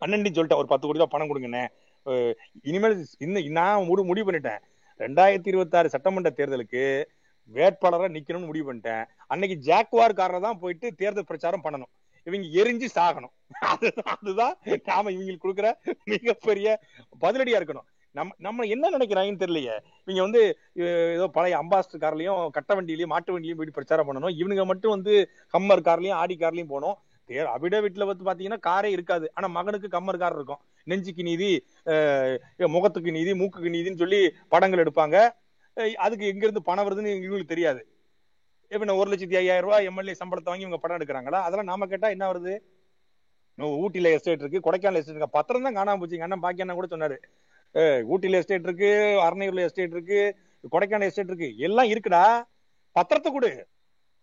பன்னெண்டு 0.00 0.34
சொல்லிட்டேன். 0.36 0.60
ஒரு 0.62 0.70
பத்து 0.72 0.84
கோடி 0.86 1.00
ரூபாய் 1.00 1.14
பணம் 1.14 1.30
கொடுங்கண்ணே. 1.30 1.64
இனிமேல் 2.68 2.96
இன்னும் 3.24 3.48
நான் 3.60 3.88
முடி 3.88 4.02
முடிவு 4.10 4.26
பண்ணிட்டேன். 4.28 4.60
ரெண்டாயிரத்தி 5.04 5.50
இருபத்தாறு 5.52 5.92
சட்டமன்ற 5.94 6.30
தேர்தலுக்கு 6.38 6.82
வேட்பாளராக 7.56 8.10
நிக்கணும்னு 8.16 8.50
முடிவு 8.50 8.66
பண்ணிட்டேன். 8.68 9.04
அன்னைக்கு 9.32 9.56
ஜாக்வார் 9.68 10.18
காரரை 10.18 10.40
தான் 10.48 10.60
போயிட்டு 10.62 10.86
தேர்தல் 11.00 11.28
பிரச்சாரம் 11.30 11.64
பண்ணணும். 11.64 11.92
இவங்க 12.28 12.46
எரிஞ்சு 12.60 12.88
சாகணும். 12.96 13.32
அதுதான் 13.72 14.10
அதுதான் 14.16 14.54
நாம 14.88 15.10
இவங்களுக்கு 15.14 15.44
கொடுக்குற 15.44 15.68
மிகப்பெரிய 16.12 16.76
பதிலடியா 17.24 17.58
இருக்கணும். 17.60 17.86
நம்ம 18.14 18.34
நம்ம 18.46 18.64
என்ன 18.74 18.90
நினைக்கிறாங்கன்னு 18.94 19.42
தெரியலையே. 19.42 19.74
இவங்க 20.04 20.20
வந்து 20.26 20.40
ஏதோ 21.16 21.26
பழைய 21.36 21.56
அம்பாஸ்டர் 21.62 22.02
கார்லயும் 22.04 22.40
கட்ட 22.56 22.70
வண்டியிலயும் 22.78 23.12
மாட்டு 23.12 23.34
வண்டியிலயும் 23.34 23.60
போயிட்டு 23.60 23.78
பிரச்சாரம் 23.78 24.08
பண்ணணும். 24.08 24.34
இவனுங்க 24.40 24.64
மட்டும் 24.70 24.94
வந்து 24.96 25.14
கம்மர் 25.54 25.86
கார்லயும் 25.88 26.18
ஆடி 26.22 26.36
கார்லயும் 26.40 26.72
போகணும். 26.74 26.96
தேர் 27.30 27.52
அபிடவிட்ல 27.54 28.08
வந்து 28.10 28.26
பாத்தீங்கன்னா 28.28 28.60
காரே 28.68 28.90
இருக்காது. 28.96 29.26
ஆனா 29.36 29.46
மகனுக்கு 29.58 29.88
கம்மர் 29.96 30.22
கார் 30.22 30.36
இருக்கும் 30.38 30.60
நெஞ்சுக்கு 30.90 31.22
நீதி 31.30 31.50
முகத்துக்கு 32.76 33.10
நீதி 33.18 33.32
மூக்குக்கு 33.40 33.74
நீதின்னு 33.76 34.02
சொல்லி 34.04 34.20
படங்கள் 34.54 34.82
எடுப்பாங்க. 34.84 35.16
அதுக்கு 36.04 36.24
எங்க 36.32 36.44
இருந்து 36.46 36.68
பணம் 36.68 36.86
வருதுன்னு 36.86 37.12
இவங்களுக்கு 37.24 37.52
தெரியாது. 37.54 37.82
இப்ப 38.74 38.84
நான் 38.88 39.00
ஒரு 39.02 39.10
லட்சத்தி 39.12 39.36
ஐயாயிரம் 39.40 39.66
ரூபாய் 39.66 39.88
எம்எல்ஏ 39.90 40.14
சம்பளத்தை 40.18 40.50
வாங்கி 40.52 40.66
இவங்க 40.66 40.78
படம் 40.82 40.98
எடுக்கிறாங்களா? 40.98 41.38
அதெல்லாம் 41.46 41.70
நாம 41.70 41.86
கேட்டா 41.92 42.08
என்ன 42.14 42.26
வருது? 42.32 42.52
ஊட்டியில 43.58 43.78
ஊட்டில 43.84 44.12
எஸ்டேட் 44.16 44.42
இருக்கு 44.44 44.60
கொடைக்கானல் 44.66 44.98
எஸ்டேட் 45.00 45.14
இருக்கு. 45.14 45.36
பத்திரம் 45.38 45.66
தான் 45.66 45.78
காணாம 45.78 46.00
போச்சு. 46.00 46.16
எங்க 46.18 46.26
அண்ணன் 46.26 46.44
பாக்கி 46.44 46.62
அண்ணன் 46.64 46.78
கூட 46.80 46.88
சொன்னாரு. 46.92 47.16
ஊட்டியில 47.74 48.06
ஊட்டில 48.12 48.40
எஸ்டேட் 48.42 48.66
இருக்கு 48.68 48.90
அரணையூர்ல 49.26 49.64
எஸ்டேட் 49.68 49.96
இருக்கு 49.96 50.20
கொடைக்கானல் 50.74 51.08
எஸ்டேட் 51.10 51.30
இருக்கு. 51.32 51.50
எல்லாம் 51.68 51.90
இருக்குடா. 51.92 52.24
பத்திரத்தை 52.96 53.30
கொடு. 53.36 53.50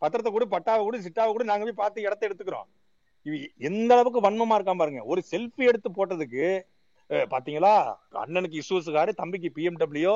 பத்திரத்தை 0.02 0.32
கொடு 0.34 0.48
பட்டாவை 0.56 0.82
கொடு 0.88 1.06
சிட்டாவை 1.06 1.32
கொடு 1.34 1.52
நாங்க 1.52 1.65
போய் 1.67 1.82
பார்த்து 1.84 2.08
இடத்த 2.08 2.28
எடுத்துக்கிறோம். 2.30 2.67
எந்த 3.58 3.94
அளவுக்கு 3.94 4.22
வன்மமா 4.30 4.58
இருக்கான் 4.60 4.82
பாருங்க. 4.82 5.04
ஒரு 5.04 5.22
செல்ஃபி 5.32 5.63
எடுத்து 5.72 5.90
போட்டதுக்கு 5.90 6.46
பாத்தீங்களா? 7.10 7.74
அண்ணனுக்கு 8.24 8.62
இஷ்யூஸ் 8.62 9.13
தம்பிக்கு 9.22 9.50
பிஎம்டபிள்யூ 9.56 10.13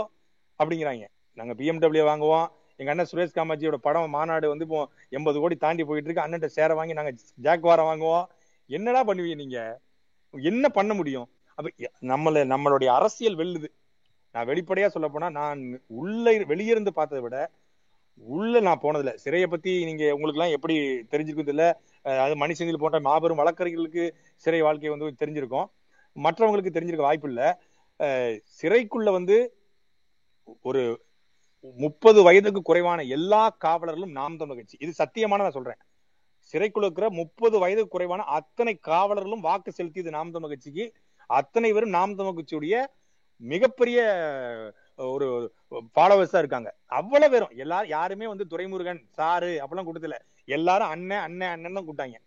அப்படிங்கிறாங்க. 0.60 1.06
நாங்க 1.34 1.54
பிஎம்டபிள்யூ 1.58 2.04
வாங்குவோம். 2.12 2.48
எங்க 2.80 2.92
அண்ணன் 2.94 3.10
சுரேஷ் 3.12 3.38
காமாஜியோட 3.38 3.78
படம் 3.86 4.10
மாநாடு 4.10 4.48
வந்து 4.48 4.66
இப்போ 4.66 4.80
எண்பது 5.10 5.40
கோடி 5.40 5.56
தாண்டி 5.56 5.84
போயிட்டு 5.84 6.10
இருக்கு. 6.10 6.26
அண்ணன் 6.26 6.56
சேர 6.58 6.74
வாங்கி 6.74 6.94
நாங்க 6.94 7.58
வார 7.62 7.82
வாங்குவோம். 7.90 8.26
என்னடா 8.68 9.02
பண்ணுவீங்க 9.08 9.36
நீங்க? 9.36 9.60
என்ன 10.34 10.70
பண்ண 10.70 10.94
முடியும்? 10.94 11.28
அப்ப 11.58 11.70
நம்மள 12.02 12.44
நம்மளுடைய 12.54 12.86
அரசியல் 12.86 13.36
வெல்லுது. 13.36 13.70
நான் 14.32 14.48
வெளிப்படையா 14.48 14.88
சொல்ல 14.88 15.08
போனா 15.08 15.30
நான் 15.30 15.82
உள்ள 15.88 16.32
வெளியிருந்து 16.32 16.72
இருந்து 16.72 16.94
பார்த்ததை 16.94 17.24
விட 17.24 17.38
உள்ள 18.22 18.60
நான் 18.60 18.84
போனதில்லை. 18.84 19.14
சிறையை 19.24 19.48
பத்தி 19.48 19.72
நீங்க 19.86 20.04
உங்களுக்கு 20.16 20.40
எல்லாம் 20.40 20.56
எப்படி 20.58 20.76
தெரிஞ்சுக்கிறது 21.12 21.50
தெரியல. 21.50 21.66
அதாவது 22.04 22.36
மணிசெந்தில் 22.36 22.78
போன்ற 22.78 23.00
மாபெரும் 23.00 23.38
வழக்கறிஞர்களுக்கு 23.38 24.16
சிறை 24.36 24.62
வாழ்க்கை 24.62 24.90
வந்து 24.90 25.26
தெரிஞ்சிருக்கும். 25.26 25.66
மற்றவங்களுக்கு 26.16 26.70
தெரிஞ்சிருக்க 26.72 26.96
வாய்ப்பு 26.96 27.28
இல்ல. 27.28 27.62
அஹ் 28.00 28.40
சிறைக்குள்ள 28.62 29.12
வந்து 29.12 29.58
ஒரு 30.62 31.06
முப்பது 31.76 32.24
வயதுக்கு 32.24 32.62
குறைவான 32.62 33.02
எல்லா 33.02 33.58
காவலர்களும் 33.64 34.12
நாம் 34.12 34.38
தமிழ் 34.38 34.56
கட்சி. 34.56 34.78
இது 34.80 34.94
சத்தியமான 34.98 35.36
நான் 35.36 35.52
சொல்றேன். 35.52 35.78
சிறைக்குள்ள 36.52 36.82
இருக்கிற 36.82 37.10
முப்பது 37.10 37.60
வயதுக்கு 37.60 37.90
குறைவான 37.90 38.24
அத்தனை 38.24 38.80
காவலர்களும் 38.88 39.40
வாக்கு 39.40 39.72
செலுத்தியது 39.78 40.10
நாம் 40.10 40.32
தமிழ் 40.32 40.50
கட்சிக்கு. 40.50 40.94
அத்தனை 41.28 41.74
பேரும் 41.74 41.90
நாம் 41.90 42.16
தமிழ் 42.16 42.44
கட்சியுடைய 42.44 42.86
மிகப்பெரிய 43.38 44.02
ஒரு 44.96 45.54
ஃபாலோவர்ஸா 45.70 46.38
இருக்காங்க. 46.38 46.76
அவ்வளவு 46.86 47.32
பேரும். 47.32 47.58
எல்லாரும் 47.58 47.90
யாருமே 47.90 48.28
வந்து 48.28 48.46
துரைமுருகன் 48.50 49.04
சாரு 49.18 49.64
அப்படிலாம் 49.64 49.90
கொடுத்துல 49.92 50.18
எல்லாரும் 50.48 50.92
அண்ணன் 50.96 51.24
அண்ணன் 51.28 51.54
அண்ணன் 51.56 51.78
தான் 51.80 51.90
கூட்டாங்க 51.90 52.18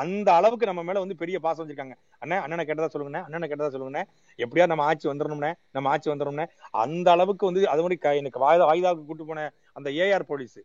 அந்த 0.00 0.28
அளவுக்கு 0.38 0.68
நம்ம 0.68 0.82
மேல 0.86 1.02
வந்து 1.02 1.20
பெரிய 1.20 1.36
பாசம் 1.44 1.62
வச்சிருக்காங்க. 1.62 1.94
அண்ணன் 2.22 2.42
அண்ணனை 2.44 2.64
கேட்டதா 2.68 2.88
சொல்லுங்கண்ணே 2.94 3.22
அண்ணனை 3.26 3.46
கேட்டதா 3.50 3.70
சொல்லுங்கண்ணே. 3.74 4.02
எப்படியா 4.38 4.64
நம்ம 4.72 4.84
ஆட்சி 4.90 5.06
வந்துடணும்னே 5.10 5.52
நம்ம 5.76 5.90
ஆட்சி 5.92 6.08
வந்துடணும்னே 6.12 6.46
அந்த 6.82 7.08
அளவுக்கு 7.16 7.48
வந்து 7.50 7.62
அது 7.74 7.84
மாதிரி 7.84 8.18
எனக்கு 8.22 8.42
வாய்தா 8.44 8.66
வாய்தாவுக்கு 8.70 9.08
கூட்டு 9.10 9.28
போன 9.30 9.46
அந்த 9.78 9.90
ஏஆர் 10.06 10.30
போலீஸ் 10.32 10.60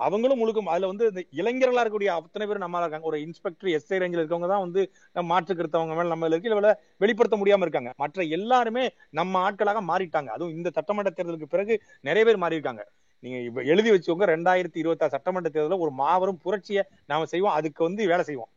அவங்களும் 0.00 0.40
முழுக்கும் 0.40 0.70
அதுல 0.72 0.88
வந்து 0.90 1.04
இந்த 1.10 1.22
இளைஞர்களா 1.40 1.80
இருக்கக்கூடிய 1.82 2.12
அத்தனை 2.18 2.44
பேரும் 2.46 2.62
நம்மளா 2.64 2.84
இருக்காங்க. 2.84 3.08
ஒரு 3.10 3.18
இன்ஸ்பெக்டர் 3.24 3.70
எஸ்ஐ 3.78 3.96
ரேஞ்சில் 4.02 4.20
இருக்கவங்க 4.22 4.48
தான் 4.52 4.62
வந்து 4.64 4.82
நம்ம 5.16 5.26
மாற்று 5.32 5.56
கருத்தவங்க 5.58 5.96
மேல 5.98 6.12
நம்ம 6.12 6.28
இருக்கு 6.32 6.74
வெளிப்படுத்த 7.02 7.36
முடியாம 7.40 7.66
இருக்காங்க. 7.66 7.92
மற்ற 8.02 8.22
எல்லாருமே 8.36 8.84
நம்ம 9.18 9.42
ஆட்களாக 9.46 9.82
மாறிட்டாங்க. 9.90 10.30
அதுவும் 10.36 10.54
இந்த 10.56 10.70
சட்டமன்ற 10.78 11.12
தேர்தலுக்கு 11.18 11.52
பிறகு 11.54 11.76
நிறைய 12.08 12.24
பேர் 12.28 12.42
மாறி 12.44 12.58
இருக்காங்க 12.58 12.84
நீங்க 13.20 13.62
எழுதி 13.62 13.90
வச்சுக்கோங்க 13.90 14.26
ரெண்டாயிரத்தி 14.26 14.78
இருபத்தி 14.82 15.04
ஆறு 15.04 15.08
சட்டமன்ற 15.08 15.48
தேர்தலில் 15.48 15.82
ஒரு 15.82 15.90
மாபெரும் 15.90 16.38
புரட்சியை 16.38 16.82
நாம 17.06 17.24
செய்வோம். 17.24 17.52
அதுக்கு 17.52 17.84
வந்து 17.84 18.06
வேலை 18.06 18.24
செய்வோம். 18.24 18.48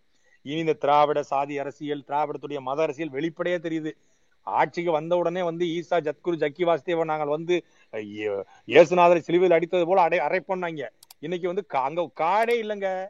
இனி 0.41 0.59
இந்த 0.59 0.73
திராவிட 0.73 1.23
சாதி 1.23 1.57
அரசியல் 1.57 2.03
திராவிடத்துடைய 2.07 2.59
மத 2.59 2.81
அரசியல் 2.81 3.11
வெளிப்படையா 3.11 3.57
தெரியுது. 3.61 3.91
ஆட்சிக்கு 4.41 4.91
வந்த 4.91 5.15
உடனே 5.15 5.41
வந்து 5.43 5.65
ஈசா 5.65 5.93
ஜத்குரு 5.93 6.37
ஜக்கி 6.43 6.63
வாசுதேவன் 6.63 7.03
நாங்கள் 7.03 7.27
வந்து 7.27 7.65
ஐயோ, 7.89 8.45
இயேசுநாதரை 8.67 9.17
சிலுவையில் 9.17 9.57
அடித்தது 9.57 9.85
போல 9.85 10.01
அடை 10.01 10.19
அரைப்போம்னாங்க 10.19 10.87
இன்னைக்கு 11.19 11.47
வந்து 11.47 11.65
கா- 11.69 11.83
அங்க 11.83 12.09
காடே 12.19 12.55
இல்லைங்க. 12.63 13.07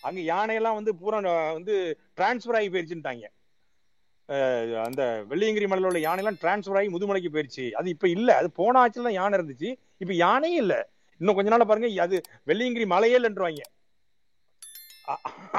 அங்க 0.00 0.20
யானையெல்லாம் 0.34 0.74
வந்து 0.74 0.94
பூரா 0.94 1.52
வந்து 1.52 1.98
டிரான்ஸ்பர் 2.16 2.56
ஆகி 2.56 2.68
போயிருச்சுட்டாங்க 2.68 3.24
அந்த 4.82 5.24
வெள்ளியங்கிரி 5.30 5.66
மலையில 5.66 5.86
உள்ள 5.86 5.98
யானைலாம் 5.98 6.40
டிரான்ஸ்பர் 6.42 6.76
ஆகி 6.76 6.88
முதுமலைக்கு 6.88 7.28
போயிருச்சு. 7.32 7.70
அது 7.70 7.88
இப்ப 7.88 8.08
இல்ல. 8.08 8.36
அது 8.36 8.50
போன 8.50 8.78
ஆட்சியில் 8.78 9.08
தான் 9.08 9.18
யானை 9.22 9.38
இருந்துச்சு. 9.38 9.70
இப்ப 10.00 10.12
யானையும் 10.24 10.62
இல்ல. 10.64 10.74
இன்னும் 11.20 11.36
கொஞ்ச 11.36 11.50
நாள் 11.52 11.70
பாருங்க 11.70 11.88
அது 12.06 12.16
வெள்ளியங்கிரி 12.50 12.86
மலையே 12.94 13.18
இல்லைன்றவாங்க. 13.18 13.64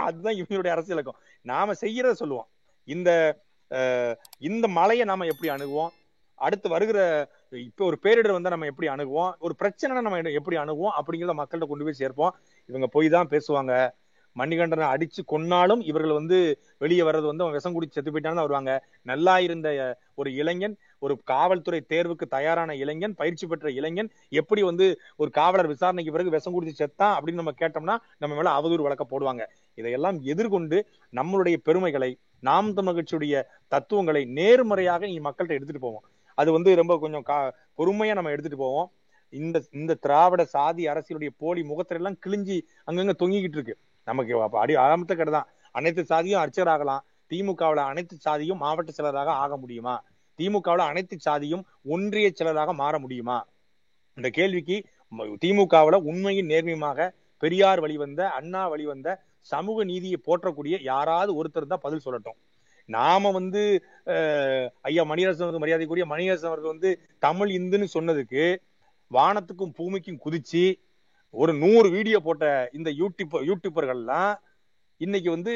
அதுதான் 0.07 0.37
இவங்களுடைய 0.39 0.73
அரசியலக்கம் 0.75 1.19
நாம 1.45 1.73
செய்யறத 1.83 2.15
சொல்லுவோம். 2.21 2.49
இந்த 2.87 3.09
இந்த 4.49 4.65
மலையை 4.77 5.03
நாம 5.09 5.25
எப்படி 5.31 5.49
அணுகுவோம்? 5.55 5.91
அடுத்து 6.39 6.67
வருகிற 6.73 6.99
இப்ப 7.67 7.83
ஒரு 7.87 7.97
பேரிடர் 8.03 8.35
வந்தா 8.35 8.53
நம்ம 8.53 8.67
எப்படி 8.71 8.87
அணுகுவோம்? 8.93 9.31
ஒரு 9.45 9.53
பிரச்சனை 9.61 10.01
நம்ம 10.05 10.19
எப்படி 10.39 10.57
அணுகுவோம்? 10.63 10.95
அப்படிங்கிறத 10.99 11.35
மக்கள்கிட்ட 11.39 11.67
கொண்டு 11.71 11.87
போய் 11.87 12.01
சேர்ப்போம். 12.01 12.33
இவங்க 12.69 12.87
போய் 12.95 13.09
தான் 13.15 13.31
பேசுவாங்க. 13.33 13.73
மணிகண்டனை 14.35 14.87
அடிச்சு 14.93 15.21
கொன்னாலும் 15.31 15.81
இவர்கள் 15.89 16.17
வந்து 16.17 16.37
வெளியே 16.83 17.03
வர்றது 17.07 17.29
வந்து 17.29 17.43
அவன் 17.43 17.55
விஷம் 17.57 17.75
குடிச்சு 17.75 17.97
செத்து 17.97 18.11
போயிட்டான்னு 18.13 18.45
வருவாங்க. 18.45 18.73
நல்லா 19.11 19.35
இருந்த 19.45 19.67
ஒரு 20.19 20.29
இளைஞன் 20.41 20.75
ஒரு 20.99 21.19
காவல்துறை 21.23 21.85
தேர்வுக்கு 21.89 22.27
தயாரான 22.29 22.75
இளைஞன் 22.75 23.15
பயிற்சி 23.15 23.47
பெற்ற 23.47 23.71
இளைஞன் 23.71 24.09
எப்படி 24.29 24.63
வந்து 24.63 24.99
ஒரு 25.15 25.29
காவலர் 25.29 25.67
விசாரணைக்கு 25.67 26.11
பிறகு 26.11 26.29
விஷம் 26.29 26.55
குடிச்சு 26.55 26.79
செத்தான் 26.79 27.15
அப்படின்னு 27.17 27.39
நம்ம 27.41 27.51
கேட்டோம்னா 27.51 27.97
நம்ம 28.17 28.35
மேல 28.35 28.49
அவதூறு 28.59 28.81
வழக்க 28.81 29.05
போடுவாங்க. 29.09 29.43
இதையெல்லாம் 29.75 30.21
எதிர்கொண்டு 30.21 30.87
நம்மளுடைய 31.13 31.55
பெருமைகளை 31.63 32.17
நாம் 32.39 32.73
தமிழ் 32.73 33.05
தத்துவங்களை 33.67 34.25
நேர்மறையாக 34.25 35.05
நீ 35.05 35.19
மக்கள்கிட்ட 35.19 35.57
எடுத்துட்டு 35.57 35.79
போவோம். 35.79 36.03
அது 36.33 36.51
வந்து 36.51 36.75
ரொம்ப 36.75 36.97
கொஞ்சம் 36.99 37.23
பொறுமையா 37.77 38.13
நம்ம 38.13 38.29
எடுத்துட்டு 38.29 38.57
போவோம். 38.57 38.91
இந்த 39.33 39.63
இந்த 39.71 39.93
திராவிட 39.93 40.45
சாதி 40.45 40.85
அரசியலுடைய 40.85 41.29
போலி 41.37 41.61
முகத்தில 41.61 41.99
எல்லாம் 42.01 42.19
கிழிஞ்சி 42.25 42.57
அங்கங்க 42.91 43.13
தொங்கிக்கிட்டு 43.19 43.57
இருக்கு. 43.57 43.77
நமக்கு 44.03 44.41
அடி 44.51 44.75
ஆரம்பத்த 44.75 45.15
கடைதான் 45.15 45.49
அனைத்து 45.71 46.01
சாதியும் 46.01 46.43
அர்ச்சகர் 46.43 46.73
ஆகலாம் 46.73 47.03
திமுகவுல 47.31 47.75
அனைத்து 47.75 48.17
சாதியும் 48.25 48.57
மாவட்ட 48.57 48.91
செயலராக 48.91 49.31
ஆக 49.43 49.57
முடியுமா? 49.57 50.03
திமுகவுல 50.39 50.85
அனைத்து 50.91 51.15
சாதியும் 51.27 51.63
ஒன்றிய 51.93 52.27
செயலராக 52.31 52.73
மாற 52.81 52.93
முடியுமா? 53.03 53.37
இந்த 54.17 54.29
கேள்விக்கு 54.37 54.77
திமுகவில் 55.11 55.39
திமுகவுல 55.43 55.97
உண்மையின் 56.09 56.51
நேர்மையுமாக 56.51 57.07
பெரியார் 57.43 57.81
வழிவந்த 57.83 58.21
அண்ணா 58.37 58.63
வழிவந்த 58.71 59.09
சமூக 59.51 59.83
நீதியை 59.91 60.17
போற்றக்கூடிய 60.27 60.75
யாராவது 60.91 61.31
ஒருத்தர் 61.39 61.71
தான் 61.73 61.85
பதில் 61.85 62.03
சொல்லட்டும். 62.05 62.37
நாம 62.89 63.31
வந்து 63.37 63.61
ஐயா 64.89 65.03
மணியரசன் 65.11 65.45
அவர்கள் 65.45 65.63
மரியாதைக்குரிய 65.63 66.05
மணியரசன் 66.11 66.49
அவர்கள் 66.51 66.73
வந்து 66.73 66.89
தமிழ் 67.25 67.51
இந்துன்னு 67.59 67.87
சொன்னதுக்கு 67.95 68.43
வானத்துக்கும் 69.11 69.75
பூமிக்கும் 69.79 70.21
குதிச்சு 70.25 70.63
ஒரு 71.33 71.51
நூறு 71.63 71.87
வீடியோ 71.95 72.19
போட்ட 72.27 72.45
இந்த 72.77 72.89
யூடியூப் 73.01 73.35
யூடியூபர்கள்லாம் 73.49 74.33
இன்னைக்கு 75.01 75.29
வந்து 75.35 75.53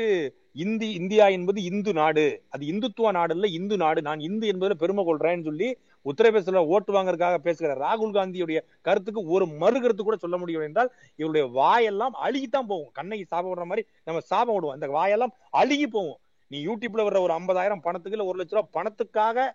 இந்தி 0.55 0.87
இந்தியா 0.91 1.25
என்பது 1.35 1.59
இந்து 1.69 1.91
நாடு. 1.93 2.25
அது 2.49 2.63
இந்துத்துவ 2.71 3.11
நாடு 3.17 3.33
இல்ல 3.35 3.47
இந்து 3.57 3.75
நாடு. 3.77 3.99
நான் 4.07 4.19
இந்து 4.19 4.45
என்பதில் 4.51 4.81
பெருமை 4.83 5.03
கொள்றேன்னு 5.05 5.47
சொல்லி 5.49 5.67
உத்தரப்பிரதேசல 6.05 6.61
ஓட்டு 6.73 6.91
வாங்கறதுக்காக 6.93 7.37
பேசுகிற 7.45 7.73
ராகுல் 7.83 8.15
காந்தியுடைய 8.17 8.59
கருத்துக்கு 8.87 9.21
ஒரு 9.35 9.45
மறு 9.61 9.77
கருத்து 9.81 10.03
கூட 10.03 10.17
சொல்ல 10.23 10.37
முடியும் 10.37 10.65
என்றால் 10.67 10.89
இவருடைய 11.19 11.45
வாயெல்லாம் 11.59 12.15
அழுகித்தான் 12.25 12.69
போகும். 12.71 12.91
கண்ணைக்கு 12.91 13.25
சாபம் 13.33 13.51
விடுற 13.51 13.65
மாதிரி 13.71 13.83
நம்ம 14.03 14.21
சாபம் 14.31 14.55
விடுவோம். 14.55 14.75
அந்த 14.77 14.87
வாயெல்லாம் 14.97 15.33
அழுகி 15.61 15.87
போகும். 15.87 16.19
நீ 16.51 16.59
யூடியூப்ல 16.65 17.03
வர்ற 17.07 17.19
ஒரு 17.27 17.33
ஐம்பதாயிரம் 17.39 17.83
பணத்துக்கு 17.83 18.17
இல்ல 18.17 18.29
ஒரு 18.31 18.39
லட்ச 18.39 18.55
ரூபாய் 18.55 18.75
பணத்துக்காக 18.77 19.45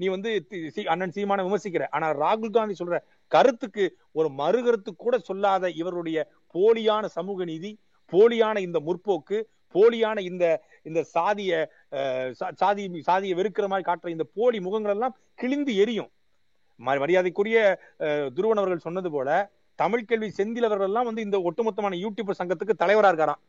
நீ 0.00 0.06
வந்து 0.06 0.30
அண்ணன் 0.92 1.14
சீமான 1.16 1.44
விமர்சிக்கிற. 1.46 1.84
ஆனா 1.90 2.06
ராகுல் 2.22 2.54
காந்தி 2.56 2.74
சொல்ற 2.78 2.96
கருத்துக்கு 3.32 3.84
ஒரு 4.12 4.28
மறு 4.40 4.58
கருத்து 4.64 4.90
கூட 4.94 5.14
சொல்லாத 5.28 5.70
இவருடைய 5.80 6.18
போலியான 6.54 7.04
சமூக 7.16 7.44
நீதி 7.44 7.70
போலியான 8.12 8.56
இந்த 8.60 8.78
முற்போக்கு 8.88 9.38
போலியான 9.76 10.18
இந்த 10.22 10.44
இந்த 10.82 11.00
சாதிய 11.14 11.52
சா- 12.40 12.54
சாதி 12.54 12.84
சாதியை 13.02 13.38
வெறுக்கிற 13.38 13.68
மாதிரி 13.68 13.90
காட்டுற 13.90 14.08
இந்த 14.08 14.24
போலி 14.34 14.60
முகங்கள் 14.60 14.92
எல்லாம் 14.92 15.16
கிழிந்து 15.34 15.76
எரியும். 15.76 16.10
மரியாதைக்குரிய 16.80 17.58
அஹ், 18.00 18.28
துருவன் 18.34 18.56
அவர்கள் 18.56 18.78
சொன்னது 18.78 19.10
போல 19.10 19.28
தமிழ் 19.78 20.04
கல்வி 20.04 20.32
செந்தில் 20.36 20.64
அவர்கள் 20.64 20.86
எல்லாம் 20.86 21.04
வந்து 21.04 21.22
இந்த 21.22 21.38
ஒட்டுமொத்தமான 21.38 21.96
யூடியூபர் 21.96 22.38
சங்கத்துக்கு 22.38 22.74
தலைவரா 22.78 23.10
இருக்காராம். 23.12 23.42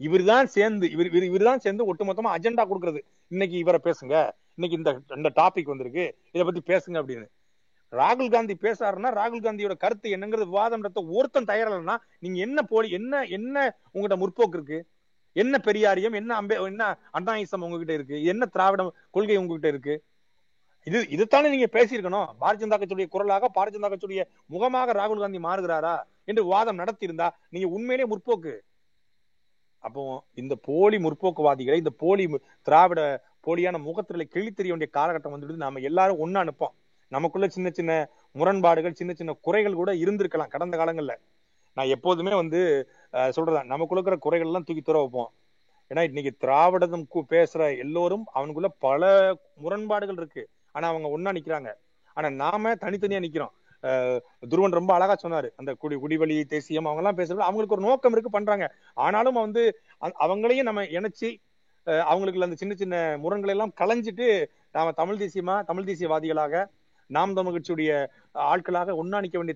இவர்தான் 0.00 0.46
சேர்ந்து 0.46 0.90
இவர் 0.90 1.06
இவர் 1.06 1.22
இவர் 1.22 1.42
தான் 1.42 1.58
சேர்ந்து 1.58 1.94
ஒட்டுமொத்தமா 1.94 2.30
அஜெண்டா 2.36 2.64
கொடுக்கறது. 2.64 3.00
இன்னைக்கு 3.30 3.58
இவரை 3.58 3.80
பேசுங்க. 3.84 4.14
இன்னைக்கு 4.54 4.78
இந்த 4.78 4.90
இந்த 5.16 5.30
டாபிக் 5.36 5.62
வந்திருக்கு. 5.64 6.04
இதை 6.32 6.44
பத்தி 6.44 6.62
பேசுங்க 6.66 6.96
அப்படின்னு. 7.00 7.26
ராகுல் 7.92 8.30
காந்தி 8.30 8.54
பேசாருன்னா 8.60 9.10
ராகுல் 9.12 9.44
காந்தியோட 9.44 9.76
கருத்து 9.76 10.16
என்னங்கிறது 10.16 10.50
விவாதம்ன்றத 10.50 11.02
ஒருத்தன் 11.10 11.44
தயாரில்லைன்னா 11.44 11.96
நீங்க 12.18 12.40
என்ன 12.40 12.62
போலி 12.62 12.90
என்ன 12.90 13.22
என்ன 13.30 13.56
உங்கள்கிட்ட 13.94 14.16
முற்போக்கு 14.16 14.56
இருக்கு? 14.56 14.78
என்ன 15.36 15.60
பெரியாரியம் 15.64 16.14
என்ன 16.14 16.42
அம்பே 16.42 16.64
என்ன 16.64 16.98
அண்ணாயிசம் 17.12 17.60
உங்ககிட்ட 17.60 17.92
இருக்கு? 17.92 18.24
என்ன 18.24 18.46
திராவிட 18.46 18.92
கொள்கை 19.10 19.36
உங்ககிட்ட 19.36 19.68
இருக்கு? 19.68 20.04
இது 20.84 21.08
இதுதானே 21.08 21.48
நீங்க 21.50 21.68
பேசியிருக்கணும். 21.72 22.28
பாரதிய 22.40 22.64
ஜனதா 22.64 22.78
கட்சியுடைய 22.78 23.06
குரலாக 23.06 23.50
பாரதிய 23.54 23.78
ஜனதா 23.78 23.92
கட்சியுடைய 23.92 24.24
முகமாக 24.46 24.92
ராகுல் 24.92 25.18
காந்தி 25.18 25.38
மாறுகிறாரா 25.38 26.02
என்று 26.24 26.44
வாதம் 26.44 26.78
நடத்தியிருந்தா 26.78 27.30
நீங்க 27.48 27.68
உண்மையிலே 27.68 28.08
முற்போக்கு. 28.08 28.54
அப்போ 29.78 30.22
இந்த 30.34 30.54
போலி 30.54 30.96
முற்போக்குவாதிகளை 30.96 31.76
இந்த 31.76 31.90
போலி 31.90 32.26
மு- 32.26 32.40
திராவிட 32.62 33.00
போலியான 33.46 33.78
முகத்தில 33.78 34.22
கிழி 34.22 34.50
தெரிய 34.50 34.74
வேண்டிய 34.74 34.90
காலகட்டம் 34.92 35.34
வந்துட்டு 35.34 35.56
நாம 35.56 35.78
எல்லாரும் 35.78 36.18
ஒண்ணா 36.18 36.40
அனுப்போம் 36.40 36.74
நமக்குள்ள 37.08 37.48
சின்ன 37.48 37.70
சின்ன 37.70 38.10
முரண்பாடுகள் 38.32 38.92
சின்ன 38.92 39.12
சின்ன 39.12 39.32
குறைகள் 39.40 39.74
கூட 39.74 39.92
இருந்திருக்கலாம் 39.92 40.48
கடந்த 40.48 40.76
காலங்கள்ல. 40.76 41.14
நான் 41.74 41.86
எப்போதுமே 41.86 42.34
வந்து 42.34 42.60
அஹ், 43.12 43.28
சொல்றேன் 43.28 43.66
நமக்குள்ள 43.66 43.92
இருக்கிற 43.92 44.16
குறைகள் 44.16 44.46
எல்லாம் 44.46 44.64
தூக்கி 44.64 44.82
தூர 44.82 44.98
வைப்போம். 44.98 45.30
ஏன்னா 45.90 46.02
இன்னைக்கு 46.02 46.32
திராவிடம் 46.38 47.06
கு- 47.14 47.30
பேசுற 47.30 47.78
எல்லோரும் 47.78 48.24
அவனுக்குள்ள 48.34 48.66
பல 48.78 49.02
முரண்பாடுகள் 49.56 50.16
இருக்கு. 50.16 50.42
ஆனா 50.72 50.88
அவங்க 50.88 51.08
ஒன்னா 51.18 51.34
நிக்கிறாங்க. 51.34 51.70
ஆனா 52.14 52.28
நாம 52.42 52.74
தனித்தனியா 52.74 53.20
நிக்கிறோம். 53.20 53.52
துருவன் 54.50 54.70
ரொம்ப 54.70 54.94
அழகா 54.94 55.16
சொன்னாரு. 55.22 55.48
அந்த 55.56 55.74
குடி 55.74 55.96
குடிவழி 55.96 56.44
தேசியம் 56.44 56.84
அவங்க 56.84 57.02
எல்லாம் 57.02 57.18
பேசுறது 57.18 57.42
அவங்களுக்கு 57.42 57.76
ஒரு 57.76 57.84
நோக்கம் 57.86 58.12
இருக்கு 58.12 58.30
பண்றாங்க. 58.30 58.66
ஆனாலும் 58.94 59.34
வந்து 59.34 59.62
அவங்களையும் 60.00 60.62
நம்ம 60.62 60.82
இணைச்சு 60.96 61.30
அவங்களுக்கு 62.02 62.42
அந்த 62.42 62.56
சின்ன 62.56 62.74
சின்ன 62.74 63.16
முரண்களை 63.18 63.54
எல்லாம் 63.54 63.74
களைஞ்சிட்டு 63.80 64.28
நாம 64.72 64.92
தமிழ் 64.92 65.16
தேசியமா 65.16 65.64
தமிழ் 65.64 65.84
தேசியவாதிகளாக 65.84 66.64
நாம் 67.06 67.34
தமிழ் 67.34 67.60
கட்சியுடைய 67.60 68.06
ஆட்களாக 68.32 69.04
ஒன்னாணிக்க 69.04 69.36
வேண்டிய 69.36 69.54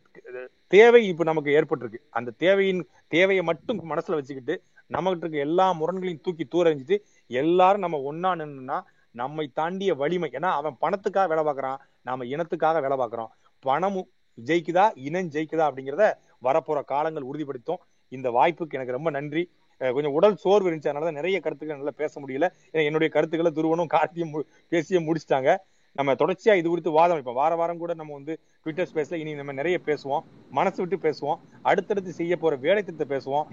தேவை 0.67 1.07
இப்ப 1.07 1.25
நமக்கு 1.25 1.51
ஏற்பட்டிருக்கு. 1.51 1.99
அந்த 2.11 2.31
தேவையின் 2.31 2.89
தேவையை 3.09 3.45
மட்டும் 3.45 3.91
மனசுல 3.91 4.13
வச்சுக்கிட்டு 4.13 4.63
நம்மகிட்ட 4.95 5.17
இருக்க 5.17 5.39
எல்லா 5.39 5.73
முரண்களையும் 5.73 6.21
தூக்கி 6.21 6.49
தூரஞ்சிட்டு 6.55 6.99
எல்லாரும் 7.27 7.81
நம்ம 7.81 8.13
ஒன்னா 8.13 8.39
நின்னுனா 8.39 8.81
நம்மை 9.11 9.51
தாண்டிய 9.55 9.95
வலிமை. 9.95 10.31
ஏன்னா 10.31 10.51
அவன் 10.51 10.77
பணத்துக்காக 10.81 11.29
வேலை 11.29 11.45
பார்க்கறான் 11.45 11.77
நாம 12.03 12.25
இனத்துக்காக 12.25 12.81
வேலை 12.81 12.97
பார்க்கறோம். 12.97 13.29
பணம் 13.61 14.09
ஜெயிக்குதா 14.45 14.91
இனம் 14.95 15.29
ஜெயிக்குதா 15.29 15.71
அப்படிங்கிறத 15.71 16.13
வரப்போற 16.43 16.85
காலங்கள் 16.85 17.23
உறுதிப்படுத்தும். 17.23 17.79
இந்த 18.09 18.31
வாய்ப்புக்கு 18.31 18.75
எனக்கு 18.75 18.93
ரொம்ப 18.93 19.11
நன்றி. 19.11 19.51
கொஞ்சம் 19.79 20.13
உடல் 20.13 20.37
சோர்வு 20.37 20.71
இருந்துச்சு 20.71 20.89
அதனால 20.89 21.11
நிறைய 21.11 21.41
கருத்துக்கள் 21.41 21.77
நல்லா 21.77 21.93
பேச 21.97 22.21
முடியல. 22.21 22.51
ஏன்னா 22.73 22.85
என்னுடைய 22.85 23.13
கருத்துக்களை 23.13 23.53
துருவனும் 23.53 23.87
கார்த்தியும் 23.95 24.43
மு- 24.71 25.11
முடிச்சிட்டாங்க. 25.11 25.57
நம்ம 25.99 26.13
தொடர்ச்சியா 26.21 26.55
இது 26.59 26.69
குறித்து 26.69 26.91
வாதம். 26.97 27.21
இப்ப 27.23 27.33
வார 27.39 27.53
வாரம் 27.61 27.81
கூட 27.83 27.93
நம்ம 28.01 28.13
வந்து 28.19 28.33
ட்விட்டர் 28.63 28.89
ஸ்பேஸ்ல 28.91 29.17
இனி 29.23 29.33
நம்ம 29.39 29.53
நிறைய 29.61 29.77
பேசுவோம். 29.87 30.23
மனசு 30.59 30.79
விட்டு 30.83 30.99
பேசுவோம். 31.07 31.39
அடுத்தடுத்து 31.71 32.13
செய்ய 32.21 32.37
போற 32.43 32.57
வேலை 32.67 32.83
திட்டத்தை 32.83 33.07
பேசுவோம். 33.15 33.45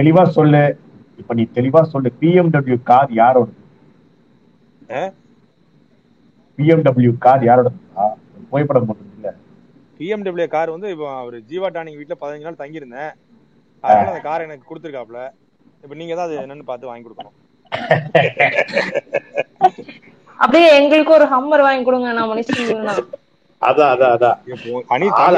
தெளிவா 0.00 0.24
சொல்லு. 0.38 0.62
இப்ப 1.22 1.34
நீ 1.38 1.44
தெளிவா 1.58 1.82
சொல்லு. 1.94 2.12
பிஎம்டபிள்யூ 2.20 2.78
கார் 2.90 3.10
யாரோட? 3.22 3.48
பிஎம்டபிள்யூ 6.58 7.12
கார் 7.26 7.44
யாரோட 7.50 7.68
புகைப்படம் 8.50 8.86
போட்டது 8.88 9.10
இல்ல 9.16 9.28
பிஎம்டபிள்யூ 9.98 10.48
கார் 10.56 10.74
வந்து 10.76 10.90
இப்போ 10.94 11.08
அவர் 11.22 11.36
ஜீவா 11.50 11.68
டானிங் 11.76 11.98
வீட்டுல 12.00 12.16
பதினஞ்சு 12.22 12.46
நாள் 12.48 12.62
தங்கியிருந்தேன். 12.62 13.12
அதனால 13.84 14.10
அந்த 14.12 14.22
கார் 14.28 14.46
எனக்கு 14.48 14.68
கொடுத்துருக்காப்ல 14.70 15.20
இப்ப 15.84 15.94
நீங்க 16.00 16.14
தான் 16.14 16.26
அது 16.28 16.36
என்னன்னு 16.46 16.70
பார்த்து 16.70 16.90
வாங்கி 16.92 17.06
கொடுக்கணும். 17.08 17.36
அப்படியே 20.42 20.68
எங்களுக்கு 20.78 21.12
ஒரு 21.12 21.26
ஹம்மர் 21.32 21.64
வாங்கி 21.64 21.84
கொடுங்க 21.84 22.12
நான் 22.12 22.30
மனுஷன் 22.30 23.10
அதான் 23.62 23.90
அதான் 23.92 24.12
அதான். 24.14 24.38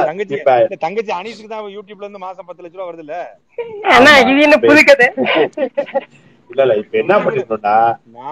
தங்கச்சி 0.06 0.36
தங்கச்சி 0.84 1.12
அனீஸுக்கு 1.16 1.48
தான் 1.48 1.64
யூடியூப்ல 1.74 2.04
இருந்து 2.04 2.22
மாசம் 2.22 2.46
பத்து 2.46 2.62
லட்ச 2.64 2.76
ரூபா 2.76 2.86
வருது 2.88 3.04
இல்ல? 3.04 3.16
அண்ணா 3.94 4.12
இது 4.22 4.44
என்ன 4.46 4.56
புது 4.62 4.82
கதை 4.84 5.08
இல்ல 6.50 6.62
இல்ல 6.64 6.74
இப்ப 6.80 6.94
என்ன 7.02 7.14
பண்ணிருந்தோம்னா 7.22 7.76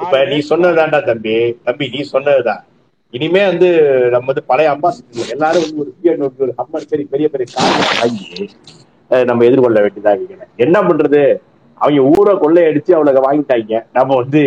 இப்ப 0.03 0.17
நீ 0.31 0.39
சொன்னதுதான்டா 0.51 1.01
தம்பி. 1.07 1.37
தம்பி 1.67 1.87
நீ 1.95 2.01
சொன்னதுதான். 2.13 2.63
இனிமே 3.15 3.43
வந்து 3.47 3.69
நம்ம 4.13 4.29
வந்து 4.31 4.45
பழைய 4.49 4.69
அம்பாசிடர் 4.75 5.33
எல்லாரும் 5.35 5.65
வந்து 6.19 6.45
ஒரு 6.45 6.53
ஹம்மர் 6.59 6.89
சரி 6.91 7.05
பெரிய 7.13 7.29
பெரிய 7.33 7.47
கார் 7.55 7.73
வாங்கி 7.95 8.47
நம்ம 9.11 9.45
எதிர்கொள்ள 9.49 9.79
வேண்டியதா 9.85 10.13
இருக்கிறேன் 10.17 10.51
என்ன 10.59 10.77
பண்றது? 10.85 11.23
அவங்க 11.81 12.01
ஊரை 12.13 12.35
கொள்ளையடிச்சு 12.39 12.93
அவளுக்கு 12.97 13.27
வாங்கிட்டாங்க. 13.27 13.75
நம்ம 13.93 14.11
வந்து 14.21 14.43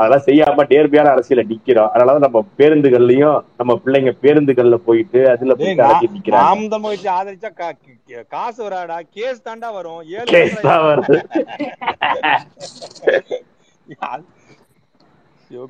அதெல்லாம் 0.00 0.26
செய்யாம 0.26 0.64
நேர்மையான 0.70 1.08
அரசியல 1.14 1.42
நிக்கிறோம். 1.50 1.90
அதனாலதான் 1.92 2.26
நம்ம 2.26 2.42
பேருந்துகள்லயும் 2.58 3.38
நம்ம 3.58 3.74
பிள்ளைங்க 3.84 4.12
பேருந்துகள்ல 4.22 4.76
போயிட்டு 4.86 5.20
அதுல 5.32 5.54
போயிட்டு 5.56 5.82
அடக்கி 5.84 6.08
நிக்கிறாங்க. 6.08 6.44
நாம் 6.44 6.62
தமிழ் 6.72 6.92
வச்சு 6.92 7.08
ஆதரிச்சா 7.16 7.50
காசு 8.32 8.60
வராடா 8.64 8.98
கேஸ் 9.10 9.44
தாண்டா 9.46 9.70
வரும். 9.72 9.84
ஏழு 10.18 10.30
கேஸ் 10.30 10.54
வருஷம் 10.54 10.66
தான் 10.66 10.84
வருது. 10.86 11.18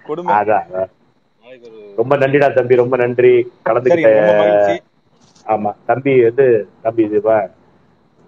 கொடுமை. 0.05 0.39
அதான். 0.39 0.69
ரொம்ப 1.99 2.15
நன்றிடா 2.17 2.49
தம்பி 2.53 2.81
ரொம்ப 2.83 2.97
நன்றி. 2.97 3.33
கலந்துக்கிட்ட 3.67 4.11
ஆமா 5.47 5.71
தம்பி 5.87 6.13
வந்து 6.25 6.47
தம்பி 6.83 7.03
இது 7.05 7.21
வா. 7.21 7.37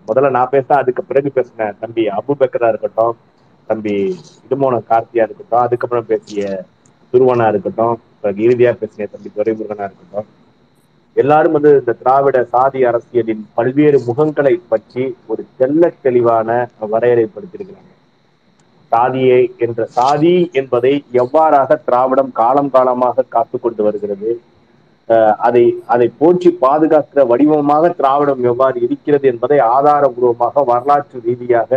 முதல்ல 0.08 0.30
நான் 0.30 0.50
பேச 0.50 0.68
அதுக்கு 0.76 1.02
பிறகு 1.04 1.28
பேசினேன். 1.32 1.76
தம்பி 1.80 2.02
அபு 2.10 2.32
பக்கரா 2.40 2.68
இருக்கட்டும். 2.68 3.14
தம்பி 3.72 3.96
இடுமோன 4.44 4.80
கார்த்தியா 4.88 5.26
இருக்கட்டும் 5.26 5.64
அதுக்கப்புறம் 5.64 6.08
பேசிய 6.08 6.44
துருவனா 7.12 7.48
இருக்கட்டும் 7.48 7.96
இறுதியா 8.42 8.72
பேசிய 8.76 9.06
தம்பி 9.06 9.30
துரைமுருகனா 9.32 9.86
இருக்கட்டும் 9.88 10.28
எல்லாரும் 11.16 11.54
வந்து 11.56 11.70
இந்த 11.78 11.92
திராவிட 11.98 12.36
சாதி 12.50 12.80
அரசியலின் 12.84 13.42
பல்வேறு 13.54 13.98
முகங்களை 14.06 14.54
பற்றி 14.68 15.02
ஒரு 15.26 15.42
தெல்ல 15.58 15.90
தெளிவான 16.02 16.48
வரையறைப்படுத்தியிருக்கிறாங்க 16.92 17.90
சாதியை 18.92 19.40
என்ற 19.58 19.84
சாதி 19.90 20.32
என்பதை 20.52 20.92
எவ்வாறாக 21.14 21.78
திராவிடம் 21.84 22.32
காலம் 22.32 22.70
காலமாக 22.70 23.26
காத்து 23.28 23.58
கொண்டு 23.58 23.82
வருகிறது 23.82 24.30
அஹ் 25.08 25.36
அதை 25.38 25.62
அதை 25.86 26.08
போற்றி 26.18 26.50
பாதுகாக்கிற 26.60 27.22
வடிவமாக 27.26 27.88
திராவிடம் 27.92 28.44
எவ்வாறு 28.44 28.78
இருக்கிறது 28.80 29.26
என்பதை 29.28 29.58
ஆதாரபூர்வமாக 29.70 30.64
வரலாற்று 30.64 31.20
ரீதியாக 31.24 31.70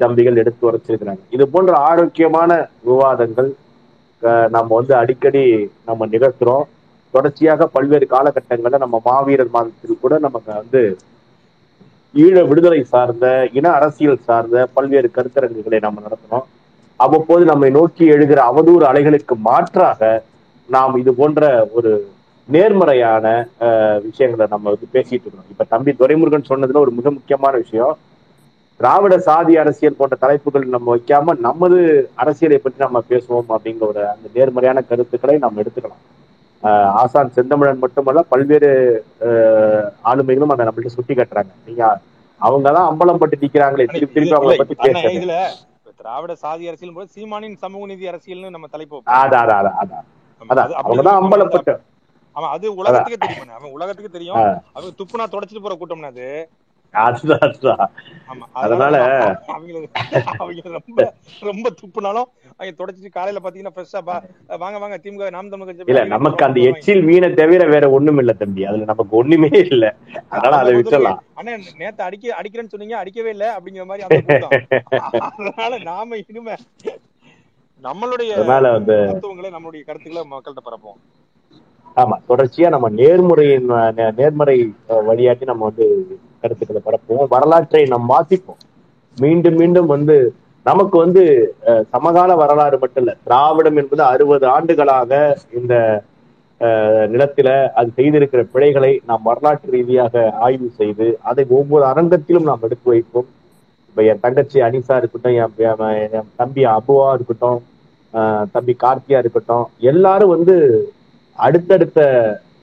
தம்பிகள் 0.00 0.36
எடுத்து 0.36 0.66
உரைச்சிருக்கிறாங்க. 0.68 1.22
இது 1.30 1.44
போன்ற 1.48 1.72
ஆரோக்கியமான 1.88 2.50
விவாதங்கள் 2.84 3.50
அஹ் 4.22 4.48
நம்ம 4.50 4.68
வந்து 4.76 4.94
அடிக்கடி 5.00 5.42
நம்ம 5.84 6.06
நிகழ்த்துறோம். 6.06 6.64
தொடர்ச்சியாக 7.14 7.66
பல்வேறு 7.74 8.06
காலகட்டங்களில் 8.08 8.82
நம்ம 8.82 9.00
மாவீரர் 9.04 9.52
மாதத்தில் 9.52 10.00
கூட 10.00 10.14
நமக்கு 10.24 10.50
வந்து 10.54 10.82
ஈழ 12.14 12.36
விடுதலை 12.48 12.80
சார்ந்த 12.90 13.26
இன 13.52 13.66
அரசியல் 13.78 14.26
சார்ந்த 14.26 14.66
பல்வேறு 14.74 15.08
கருத்தரங்குகளை 15.10 15.78
நம்ம 15.82 16.02
நடத்தினோம் 16.04 16.46
அவ்வப்போது 17.00 17.44
நம்மை 17.44 17.68
நோக்கி 17.72 18.04
எழுகிற 18.12 18.38
அவதூறு 18.50 18.84
அலைகளுக்கு 18.90 19.34
மாற்றாக 19.46 20.00
நாம் 20.68 20.96
இது 20.98 21.12
போன்ற 21.14 21.42
ஒரு 21.72 21.90
நேர்மறையான 22.48 23.26
அஹ், 23.60 23.98
விஷயங்களை 24.06 24.46
நம்ம 24.50 24.70
வந்து 24.70 24.88
பேசிட்டு 24.92 25.26
இருக்கோம் 25.26 25.52
இப்ப 25.52 25.66
தம்பி 25.70 25.92
துரைமுருகன் 25.94 26.50
சொன்னதுல 26.50 26.82
ஒரு 26.84 26.92
மிக 26.92 27.10
முக்கியமான 27.10 27.54
விஷயம். 27.62 27.94
திராவிட 28.80 29.14
சாதி 29.26 29.52
அரசியல் 29.60 29.96
போன்ற 29.98 30.14
தலைப்புகள் 30.22 30.64
நம்ம 30.74 30.86
வைக்காம 30.94 31.34
நமது 31.46 31.78
அரசியலை 32.22 32.58
பற்றி 32.64 32.84
நம்ம 32.84 33.00
பேசுவோம் 33.10 33.52
அப்படிங்கிற 33.54 33.86
ஒரு 33.92 34.02
அந்த 34.12 34.26
நேர்மறையான 34.34 34.78
கருத்துக்களை 34.90 35.36
நம்ம 35.44 35.62
எடுத்துக்கலாம். 35.62 36.02
ஆசான் 37.00 37.32
செந்தமிழன் 37.36 37.82
மட்டுமல்ல 37.84 38.20
பல்வேறு 38.32 38.70
ஆளுமைகளும் 40.10 40.52
அதை 40.54 40.66
நம்மள்ட்ட 40.66 40.96
சுட்டி 40.96 41.14
காட்டுறாங்க. 41.14 41.52
நீங்க 41.68 41.82
அவங்க 42.40 42.66
தான் 42.76 42.88
அம்பலம் 42.90 43.20
பட்டு 43.22 43.36
நிக்கிறாங்களே 43.44 43.86
திருப்பி 43.94 44.14
திருப்பி 44.16 44.36
அவங்கள 44.38 44.56
பத்தி 44.60 45.16
இதுல 45.18 45.36
திராவிட 46.00 46.32
சாதி 46.44 46.64
அரசியல் 46.70 46.96
போது 46.96 47.08
சீமானின் 47.16 47.56
சமூக 47.64 47.86
நீதி 47.90 48.04
அரசியல்னு 48.12 48.54
நம்ம 48.56 48.66
தலைப்பு. 48.74 48.96
அதான் 49.20 49.42
அதான் 49.44 49.60
அதான் 49.60 50.04
அதான் 50.42 50.64
அது 50.66 50.74
அவங்கதான் 50.80 51.18
உலகத்துக்கே 52.80 53.18
தெரியும். 53.24 53.50
அவன் 53.58 53.74
உலகத்துக்கு 53.76 54.16
தெரியும். 54.16 54.38
அவங்க 54.74 54.90
துப்புனா 55.00 55.26
தொடச்சிட்டு 55.34 55.64
போற 55.64 55.74
கூட்டம்னா 55.80 56.12
அது. 56.14 56.28
அதுதான் 56.94 57.42
அதுதான். 57.46 57.80
அதனால- 58.58 59.00
அவங்க 59.54 59.72
ரொம்ப 60.70 61.00
ரொம்ப 61.42 61.70
துப்புனாலும் 61.80 62.28
அவங்க 62.52 62.72
தொடச்சிட்டு 62.78 63.10
காலையில 63.10 63.40
பாத்தீங்கன்னா 63.40 63.74
ஃப்ரெஷ்ஷா 63.74 64.00
வாங்க 64.58 64.76
வாங்க 64.78 64.98
திமுக 64.98 65.28
நாம் 65.30 65.50
தமிழ் 65.50 65.72
இல்ல 65.86 66.04
நமக்கு 66.12 66.46
அந்த 66.46 66.60
எச்சில் 66.68 67.02
வீணை 67.04 67.28
தவிர 67.34 67.64
வேற 67.68 67.84
ஒண்ணும் 67.90 68.18
இல்ல 68.18 68.34
தம்பி. 68.36 68.64
அதுல 68.66 68.84
நமக்கு 68.84 69.14
ஒண்ணுமே 69.16 69.50
இல்ல. 69.66 69.84
அதனால 70.30 70.54
அதை 70.56 70.72
விட்டுலாம் 70.76 71.20
அண்ணா 71.34 71.52
நேத்து 71.78 72.02
அடிக்க 72.02 72.34
அடிக்கிறேன்னு 72.38 72.72
சொன்னீங்க 72.74 72.96
அடிக்கவே 72.98 73.30
இல்ல 73.30 73.46
அப்படிங்கிற 73.56 73.86
மாதிரி. 73.86 74.06
அதனால 75.28 75.78
நாம 75.86 76.18
இனிமே 76.24 76.56
நம்மளுடைய 77.82 78.30
தத்துவங்களை 79.06 79.48
நம்மளுடைய 79.50 79.82
கருத்துக்களை 79.84 80.24
மக்கள்கிட்ட 80.28 80.62
பரப்போம் 80.66 80.98
ஆமா 81.96 82.16
தொடர்ச்சியா 82.28 82.68
நம்ம 82.68 82.88
நேர்முறையின் 82.96 83.68
நேர்மறை 84.16 84.56
வழியாட்டி 85.06 85.44
நம்ம 85.44 85.68
வந்து 85.68 85.86
கருத்துக்களை 86.42 86.80
பரப்புவோம். 86.82 87.28
வரலாற்றை 87.30 87.82
நாம் 87.86 88.10
வாசிப்போம். 88.10 88.60
மீண்டும் 89.16 89.56
மீண்டும் 89.56 89.88
வந்து 89.88 90.16
நமக்கு 90.66 90.96
வந்து 90.98 91.22
அஹ், 91.66 91.84
சமகால 91.92 92.30
வரலாறு 92.36 92.76
மட்டும் 92.78 93.02
இல்ல 93.02 93.12
திராவிடம் 93.24 93.78
என்பது 93.82 94.02
அறுபது 94.06 94.46
ஆண்டுகளாக 94.54 95.10
இந்த 95.58 95.74
நிலத்தில 97.10 97.48
அது 97.74 97.90
செய்திருக்கிற 97.96 98.42
பிழைகளை 98.52 98.92
நாம் 99.06 99.24
வரலாற்று 99.24 99.72
ரீதியாக 99.72 100.14
ஆய்வு 100.40 100.68
செய்து 100.78 101.06
அதை 101.22 101.44
ஒவ்வொரு 101.50 101.84
அரங்கத்திலும் 101.86 102.48
நாம் 102.48 102.62
எடுத்து 102.62 102.90
வைப்போம். 102.90 103.28
இப்ப 103.88 104.04
என் 104.04 104.22
தங்கச்சி 104.22 104.58
அனிசா 104.60 104.96
இருக்கட்டும் 105.00 105.36
என் 105.36 105.82
என் 106.12 106.30
தம்பி 106.36 106.62
அபுவா 106.72 107.08
இருக்கட்டும் 107.14 107.60
தம்பி 108.54 108.74
கார்த்தியா 108.78 109.18
இருக்கட்டும் 109.22 109.62
எல்லாரும் 109.90 110.34
வந்து 110.34 110.54
அடுத்தடுத்த 111.38 112.00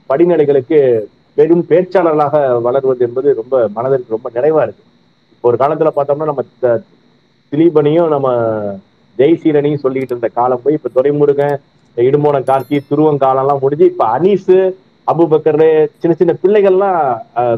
படிநிலைகளுக்கு 0.09 0.79
பெரும் 1.38 1.65
பேச்சாளர்களாக 1.69 2.62
வளர்வது 2.62 3.06
என்பது 3.08 3.30
ரொம்ப 3.34 3.67
மனதிற்கு 3.76 4.15
ரொம்ப 4.15 4.30
நிறைவா 4.34 4.63
இருக்கு. 4.63 4.84
இப்போ 5.34 5.48
ஒரு 5.50 5.58
காலத்துல 5.62 5.91
பார்த்தோம்னா 5.96 6.30
நம்ம 6.32 6.43
திலீபனையும் 7.52 8.08
நம்ம 8.08 8.28
ஜெய்சீரனையும் 9.17 9.84
சொல்லிக்கிட்டு 9.84 10.15
இருந்த 10.15 10.30
காலம் 10.34 10.62
போய் 10.63 10.78
இப்ப 10.80 10.89
துரைமுருகன் 10.96 11.56
இடுமோன 11.98 12.38
கார்த்தி 12.50 12.78
துருவங்காலம் 12.89 13.43
எல்லாம் 13.43 13.60
முடிஞ்சு 13.60 13.86
இப்ப 13.86 14.06
அனீஸ் 14.19 14.54
அபுபக்கர் 15.07 15.57
சின்ன 16.01 16.13
சின்ன 16.13 16.33
பிள்ளைகள்லாம் 16.41 16.99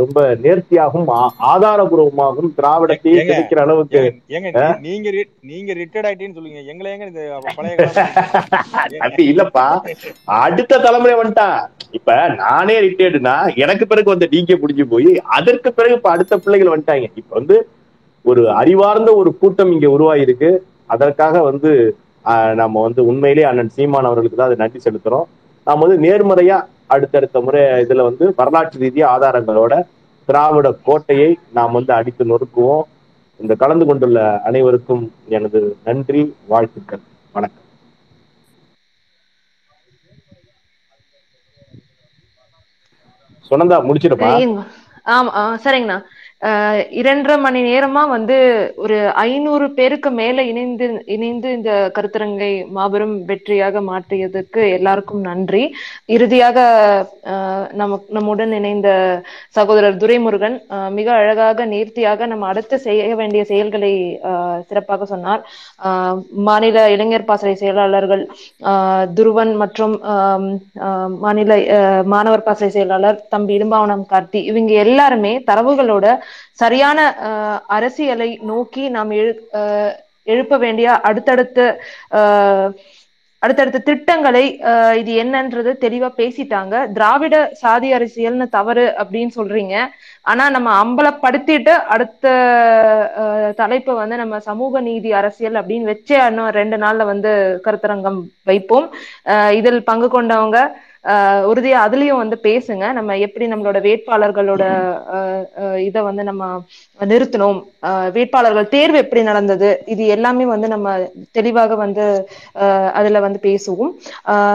ரொம்ப 0.01 0.19
நேர்த்தியாகவும் 0.43 1.09
ஆதாரபூர்வமாகவும் 1.51 2.53
திராவிடத்தையே 2.57 3.17
ஏங்க, 3.17 3.27
கிடைக்கிற 3.29 3.59
அளவுக்கு 3.65 4.01
நீங்க 4.85 5.09
நீங்க 5.49 5.69
ரிட்டையர்ட் 5.79 6.07
ஆயிட்டேன்னு 6.09 6.37
சொல்லுங்க. 6.37 6.61
எங்களை 6.71 6.89
ஏங்க 6.93 7.05
இந்த 7.07 7.23
பழைய 7.49 7.75
தம்பி 9.03 9.25
இல்லப்பா. 9.31 9.65
அடுத்த 10.41 10.81
தலைமுறை 10.85 11.15
வந்துட்டான் 11.19 11.57
இப்ப 11.93 12.11
நானே 12.41 12.75
ரிட்டையர்டுனா 12.85 13.35
எனக்கு 13.63 13.85
பிறகு 13.87 14.13
வந்த 14.13 14.27
டிகே 14.31 14.57
புடிஞ்சு 14.61 14.85
போய் 14.93 15.09
அதற்கு 15.37 15.69
பிறகு 15.73 15.97
இப்ப 15.99 16.11
அடுத்த 16.15 16.39
பிள்ளைகள் 16.39 16.73
வந்துட்டாங்க. 16.73 17.09
இப்ப 17.21 17.31
வந்து 17.39 17.57
ஒரு 18.25 18.43
அறிவார்ந்த 18.59 19.09
ஒரு 19.15 19.31
கூட்டம் 19.41 19.73
இங்க 19.73 19.87
உருவாயிருக்கு. 19.95 20.51
அதற்காக 20.93 21.35
வந்து 21.47 21.71
ஆஹ், 22.25 22.53
நம்ம 22.59 22.81
வந்து 22.83 23.01
உண்மையிலேயே 23.09 23.47
அண்ணன் 23.47 23.73
சீமான் 23.73 24.07
அவர்களுக்கு 24.07 24.37
தான் 24.37 24.49
அதை 24.49 24.57
நன்றி 24.61 24.79
செலுத்துறோம். 24.85 25.25
நாம 25.67 25.83
வந்து 25.85 25.97
நேர்மறையா 26.05 26.57
அடுத்தடுத்த 26.89 27.41
முறை 27.41 27.61
இதுல 27.83 28.03
வந்து 28.09 28.25
வரலாற்று 28.39 28.81
ரீதியா 28.83 29.05
ஆதாரங்களோட 29.15 29.73
திராவிட 30.27 30.67
கோட்டையை 30.87 31.29
நாம் 31.57 31.75
வந்து 31.77 31.91
அடித்து 31.93 32.23
நொறுக்குவோம். 32.25 32.85
இந்த 33.39 33.53
கலந்து 33.61 33.85
கொண்டுள்ள 33.85 34.19
அனைவருக்கும் 34.49 35.03
எனது 35.37 35.59
நன்றி 35.87 36.21
வாழ்த்துக்கள் 36.53 37.03
வணக்கம். 37.35 37.61
சுனந்தா 43.51 43.77
முடிச்சிருப்பா 43.87 44.29
ஆமா 45.15 45.31
சரிங்கண்ணா. 45.63 45.97
இரண்டரை 46.99 47.35
மணி 47.37 47.59
நேரமா 47.65 48.01
வந்து 48.09 48.35
ஒரு 48.83 48.97
ஐநூறு 49.23 49.65
பேருக்கு 49.75 50.09
மேல 50.17 50.43
இணைந்து 50.49 50.85
இணைந்து 51.15 51.47
இந்த 51.53 51.71
கருத்தரங்கை 51.95 52.49
மாபெரும் 52.75 53.15
வெற்றியாக 53.29 53.81
மாற்றியதுக்கு 53.87 54.61
எல்லாருக்கும் 54.75 55.23
நன்றி. 55.27 55.63
இறுதியாக 56.15 56.57
அஹ், 57.33 57.65
நம்ம 57.73 57.99
நம்முடன் 58.15 58.53
இணைந்த 58.53 58.89
சகோதரர் 59.55 59.99
துரைமுருகன் 60.01 60.57
அஹ், 60.75 60.91
மிக 60.97 61.07
அழகாக 61.15 61.43
நேர்த்தியாக 61.67 62.03
நம்ம 62.27 62.47
அடுத்து 62.51 62.77
செய்ய 62.85 63.15
வேண்டிய 63.15 63.43
செயல்களை 63.45 63.93
சிறப்பாக 64.69 65.05
சொன்னார். 65.05 65.41
மாநில 66.45 66.63
இளைஞர் 66.91 67.27
பாசறை 67.27 67.55
செயலாளர்கள் 67.57 68.23
துருவன் 69.17 69.53
மற்றும் 69.61 69.95
ஆஹ், 70.13 70.47
மாநில 71.21 71.49
அஹ், 71.77 72.05
மாணவர் 72.13 72.45
பாசறை 72.45 72.71
செயலாளர் 72.71 73.03
தம்பி 73.29 73.53
இடும்பாவனம் 73.55 74.07
கார்த்தி 74.09 74.39
இவங்க 74.49 74.73
எல்லாருமே 74.85 75.33
தரவுகளோட 75.47 76.05
சரியான 76.53 76.99
அஹ், 77.27 77.59
அரசியலை 77.69 78.29
நோக்கி 78.43 78.89
நாம் 78.89 79.11
எழு 79.11 79.31
அஹ், 79.53 79.93
எழுப்ப 80.27 80.57
வேண்டிய 80.57 80.87
அடுத்தடுத்த 81.01 81.59
அடுத்தடுத்த 83.41 83.79
திட்டங்களை 83.79 84.43
இது 84.97 85.11
என்னன்றது 85.23 85.71
தெளிவா 85.81 86.09
பேசிட்டாங்க. 86.17 86.93
திராவிட 86.93 87.49
சாதி 87.53 87.93
அரசியல்னு 87.93 88.49
தவறு 88.49 88.95
அப்படின்னு 88.97 89.31
சொல்றீங்க. 89.35 89.75
ஆனா 90.25 90.49
நம்ம 90.49 90.69
அம்பலப்படுத்திட்டு 90.83 91.73
அடுத்த 91.87 92.23
தலைப்பு 92.23 93.59
தலைப்பை 93.59 93.93
வந்து 93.95 94.15
நம்ம 94.15 94.39
சமூக 94.39 94.81
நீதி 94.81 95.11
அரசியல் 95.13 95.53
அப்படின்னு 95.53 95.89
வச்சே 95.89 96.27
இன்னும் 96.27 96.49
ரெண்டு 96.51 96.77
நாள்ல 96.77 97.05
வந்து 97.05 97.31
கருத்தரங்கம் 97.65 98.19
வைப்போம். 98.43 98.87
இதில் 99.51 99.79
பங்கு 99.83 100.07
கொண்டவங்க 100.09 100.57
அஹ், 100.65 100.94
உறுதியா 101.45 101.79
அதுலயும் 101.83 102.17
வந்து 102.17 102.37
பேசுங்க. 102.43 102.91
நம்ம 102.91 103.17
எப்படி 103.17 103.45
நம்மளோட 103.45 103.79
வேட்பாளர்களோட 103.81 104.63
அஹ், 105.15 105.43
அஹ், 105.57 105.77
இதை 105.79 106.01
வந்து 106.01 106.23
நம்ம 106.23 106.43
நிறுத்தணும் 106.99 107.59
வேட்பாளர்கள் 108.11 108.67
தேர்வு 108.67 108.97
எப்படி 108.97 109.23
நடந்தது? 109.23 109.53
இது 109.85 110.05
எல்லாமே 110.07 110.45
வந்து 110.45 110.67
நம்ம 110.67 110.87
தெளிவாக 111.31 111.75
வந்து 111.75 112.05
அதுல 112.93 113.19
வந்து 113.19 113.39
பேசுவோம். 113.43 113.93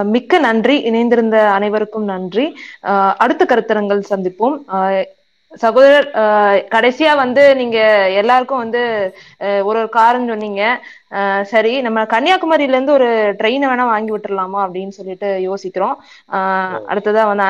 மிக்க 0.09 0.39
நன்றி. 0.39 0.77
இணைந்திருந்த 0.85 1.39
அனைவருக்கும் 1.51 2.05
நன்றி. 2.05 2.47
அஹ், 2.85 3.15
அடுத்த 3.19 3.45
கருத்தரங்கள் 3.45 4.03
சந்திப்போம். 4.11 4.57
அஹ், 4.73 5.03
சகோதரர் 5.53 6.11
கடைசியா 6.75 7.17
வந்து 7.17 7.57
நீங்க 7.57 8.11
எல்லாருக்கும் 8.11 8.59
வந்து 8.59 9.15
ஒரு 9.41 9.65
ஒரு 9.65 9.89
காரணம் 9.89 10.29
சொன்னீங்க. 10.29 10.63
சரி 11.43 11.81
நம்ம 11.81 12.03
கன்னியாகுமரியில 12.03 12.69
இருந்து 12.69 12.93
ஒரு 12.93 13.07
ட்ரெயினை 13.33 13.67
வேணா 13.71 13.85
வாங்கி 13.85 14.13
விட்டுறலாமா 14.13 14.59
அப்படின்னு 14.65 14.89
சொல்லிட்டு 14.89 15.41
யோசிக்கிறோம். 15.41 15.97
அடுத்ததா 16.91 17.25
வந்து 17.27 17.49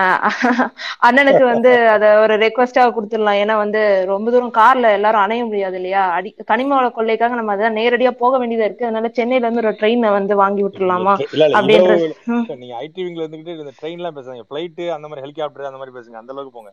அண்ணனுக்கு 1.03 1.45
வந்து 1.45 1.89
அத 1.89 2.21
ஒரு 2.21 2.37
ரெக்வஸ்டா 2.37 2.85
கொடுத்துடலாம். 2.85 3.39
ஏன்னா 3.43 3.57
வந்து 3.57 4.05
ரொம்ப 4.07 4.31
தூரம் 4.31 4.55
கார்ல 4.55 4.93
எல்லாரும் 4.93 5.21
அணைய 5.21 5.45
முடியாது 5.45 5.75
இல்லையா? 5.75 6.09
அடி 6.11 6.37
கனிம 6.45 6.75
வள 6.75 6.89
கொள்ளைக்காக 6.89 7.35
நம்ம 7.35 7.57
அதான் 7.57 7.77
நேரடியா 7.81 8.11
போக 8.11 8.39
வேண்டியதா 8.39 8.69
இருக்கு. 8.69 8.85
அதனால 8.85 9.09
சென்னையில 9.09 9.49
இருந்து 9.49 9.67
ஒரு 9.67 9.77
ட்ரெயினை 9.81 10.11
வந்து 10.11 10.37
வாங்கி 10.37 10.63
விட்டுறலாமா 10.63 11.15
இல்ல 11.33 11.45
இல்ல 11.47 11.61
அப்படின்ற- 11.61 11.81
இவ்வளவு 11.81 12.17
ம். 12.25 12.47
நீங்க 12.57 12.77
ஐடி 12.81 12.99
விங்ல 12.99 13.27
இருந்துகிட்டு 13.27 13.59
இந்த 13.59 13.73
ட்ரெயின் 13.83 14.01
எல்லாம் 14.01 14.17
பேசுங்க 14.17 14.41
பிளைட் 14.49 14.81
அந்த 14.91 15.09
மாதிரி 15.09 15.27
ஹெலிகாப்டர் 15.27 15.71
அந்த 15.71 15.79
மாதிரி 15.79 15.97
பேசுங்க. 15.97 16.17
அந்த 16.23 16.33
அளவுக்கு 16.33 16.53
போங்க. 16.53 16.73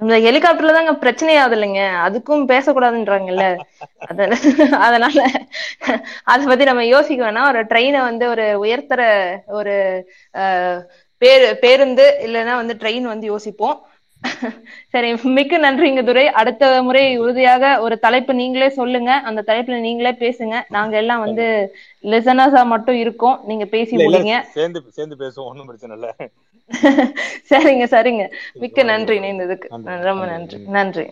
இந்த 0.00 0.14
ஹெலிகாப்டர்ல 0.24 0.72
தாங்க 0.72 0.92
பிரச்சனையாவது 1.02 1.56
இல்லைங்க 1.56 1.82
அதுக்கும் 2.06 2.42
பேசக்கூடாதுன்றாங்கல்ல. 2.48 3.44
அதனால 4.08 4.32
அதனால 4.84 5.18
பத்தி 6.48 6.64
நம்ம 6.64 6.84
யோசிக்க 6.86 7.20
வேணாம். 7.24 7.48
ஒரு 7.48 7.60
ட்ரெயினை 7.70 8.00
வந்து 8.02 8.24
ஒரு 8.28 8.46
உயர்த்தர 8.64 9.02
ஒரு 9.58 9.74
பேரு 11.22 11.48
பேருந்து 11.62 12.04
இல்லைன்னா 12.26 12.54
வந்து 12.56 12.74
ட்ரெயின் 12.82 13.06
வந்து 13.06 13.26
யோசிப்போம். 13.26 13.76
சரி 14.88 15.08
மிக்க 15.30 15.58
நன்றிங்க 15.58 16.02
துரை. 16.04 16.24
அடுத்த 16.32 16.82
முறை 16.82 17.02
உறுதியாக 17.18 17.80
ஒரு 17.80 17.98
தலைப்பு 17.98 18.34
நீங்களே 18.34 18.68
சொல்லுங்க. 18.70 19.12
அந்த 19.22 19.44
தலைப்புல 19.46 19.78
நீங்களே 19.80 20.12
பேசுங்க. 20.20 20.56
நாங்க 20.68 20.96
எல்லாம் 20.96 21.20
வந்து 21.20 21.46
லிசனர்ஸா 22.04 22.66
மட்டும் 22.66 22.96
இருக்கோம். 22.96 23.38
நீங்க 23.44 23.66
பேசி 23.66 23.96
முடிங்க. 23.98 24.34
சேர்ந்து 24.52 24.82
சேர்ந்து 24.90 25.16
பேசுவோம். 25.16 25.50
ஒண்ணும் 25.50 25.66
பிரச்சனை 25.66 25.96
இல்ல. 25.96 26.10
சரிங்க 27.50 27.84
சரிங்க. 27.90 28.24
மிக்க 28.58 28.82
நன்றி 28.82 29.14
இணைந்ததுக்கு. 29.20 29.68
ரொம்ப 30.02 30.26
நன்றி. 30.26 30.60
நன்றி. 30.70 31.06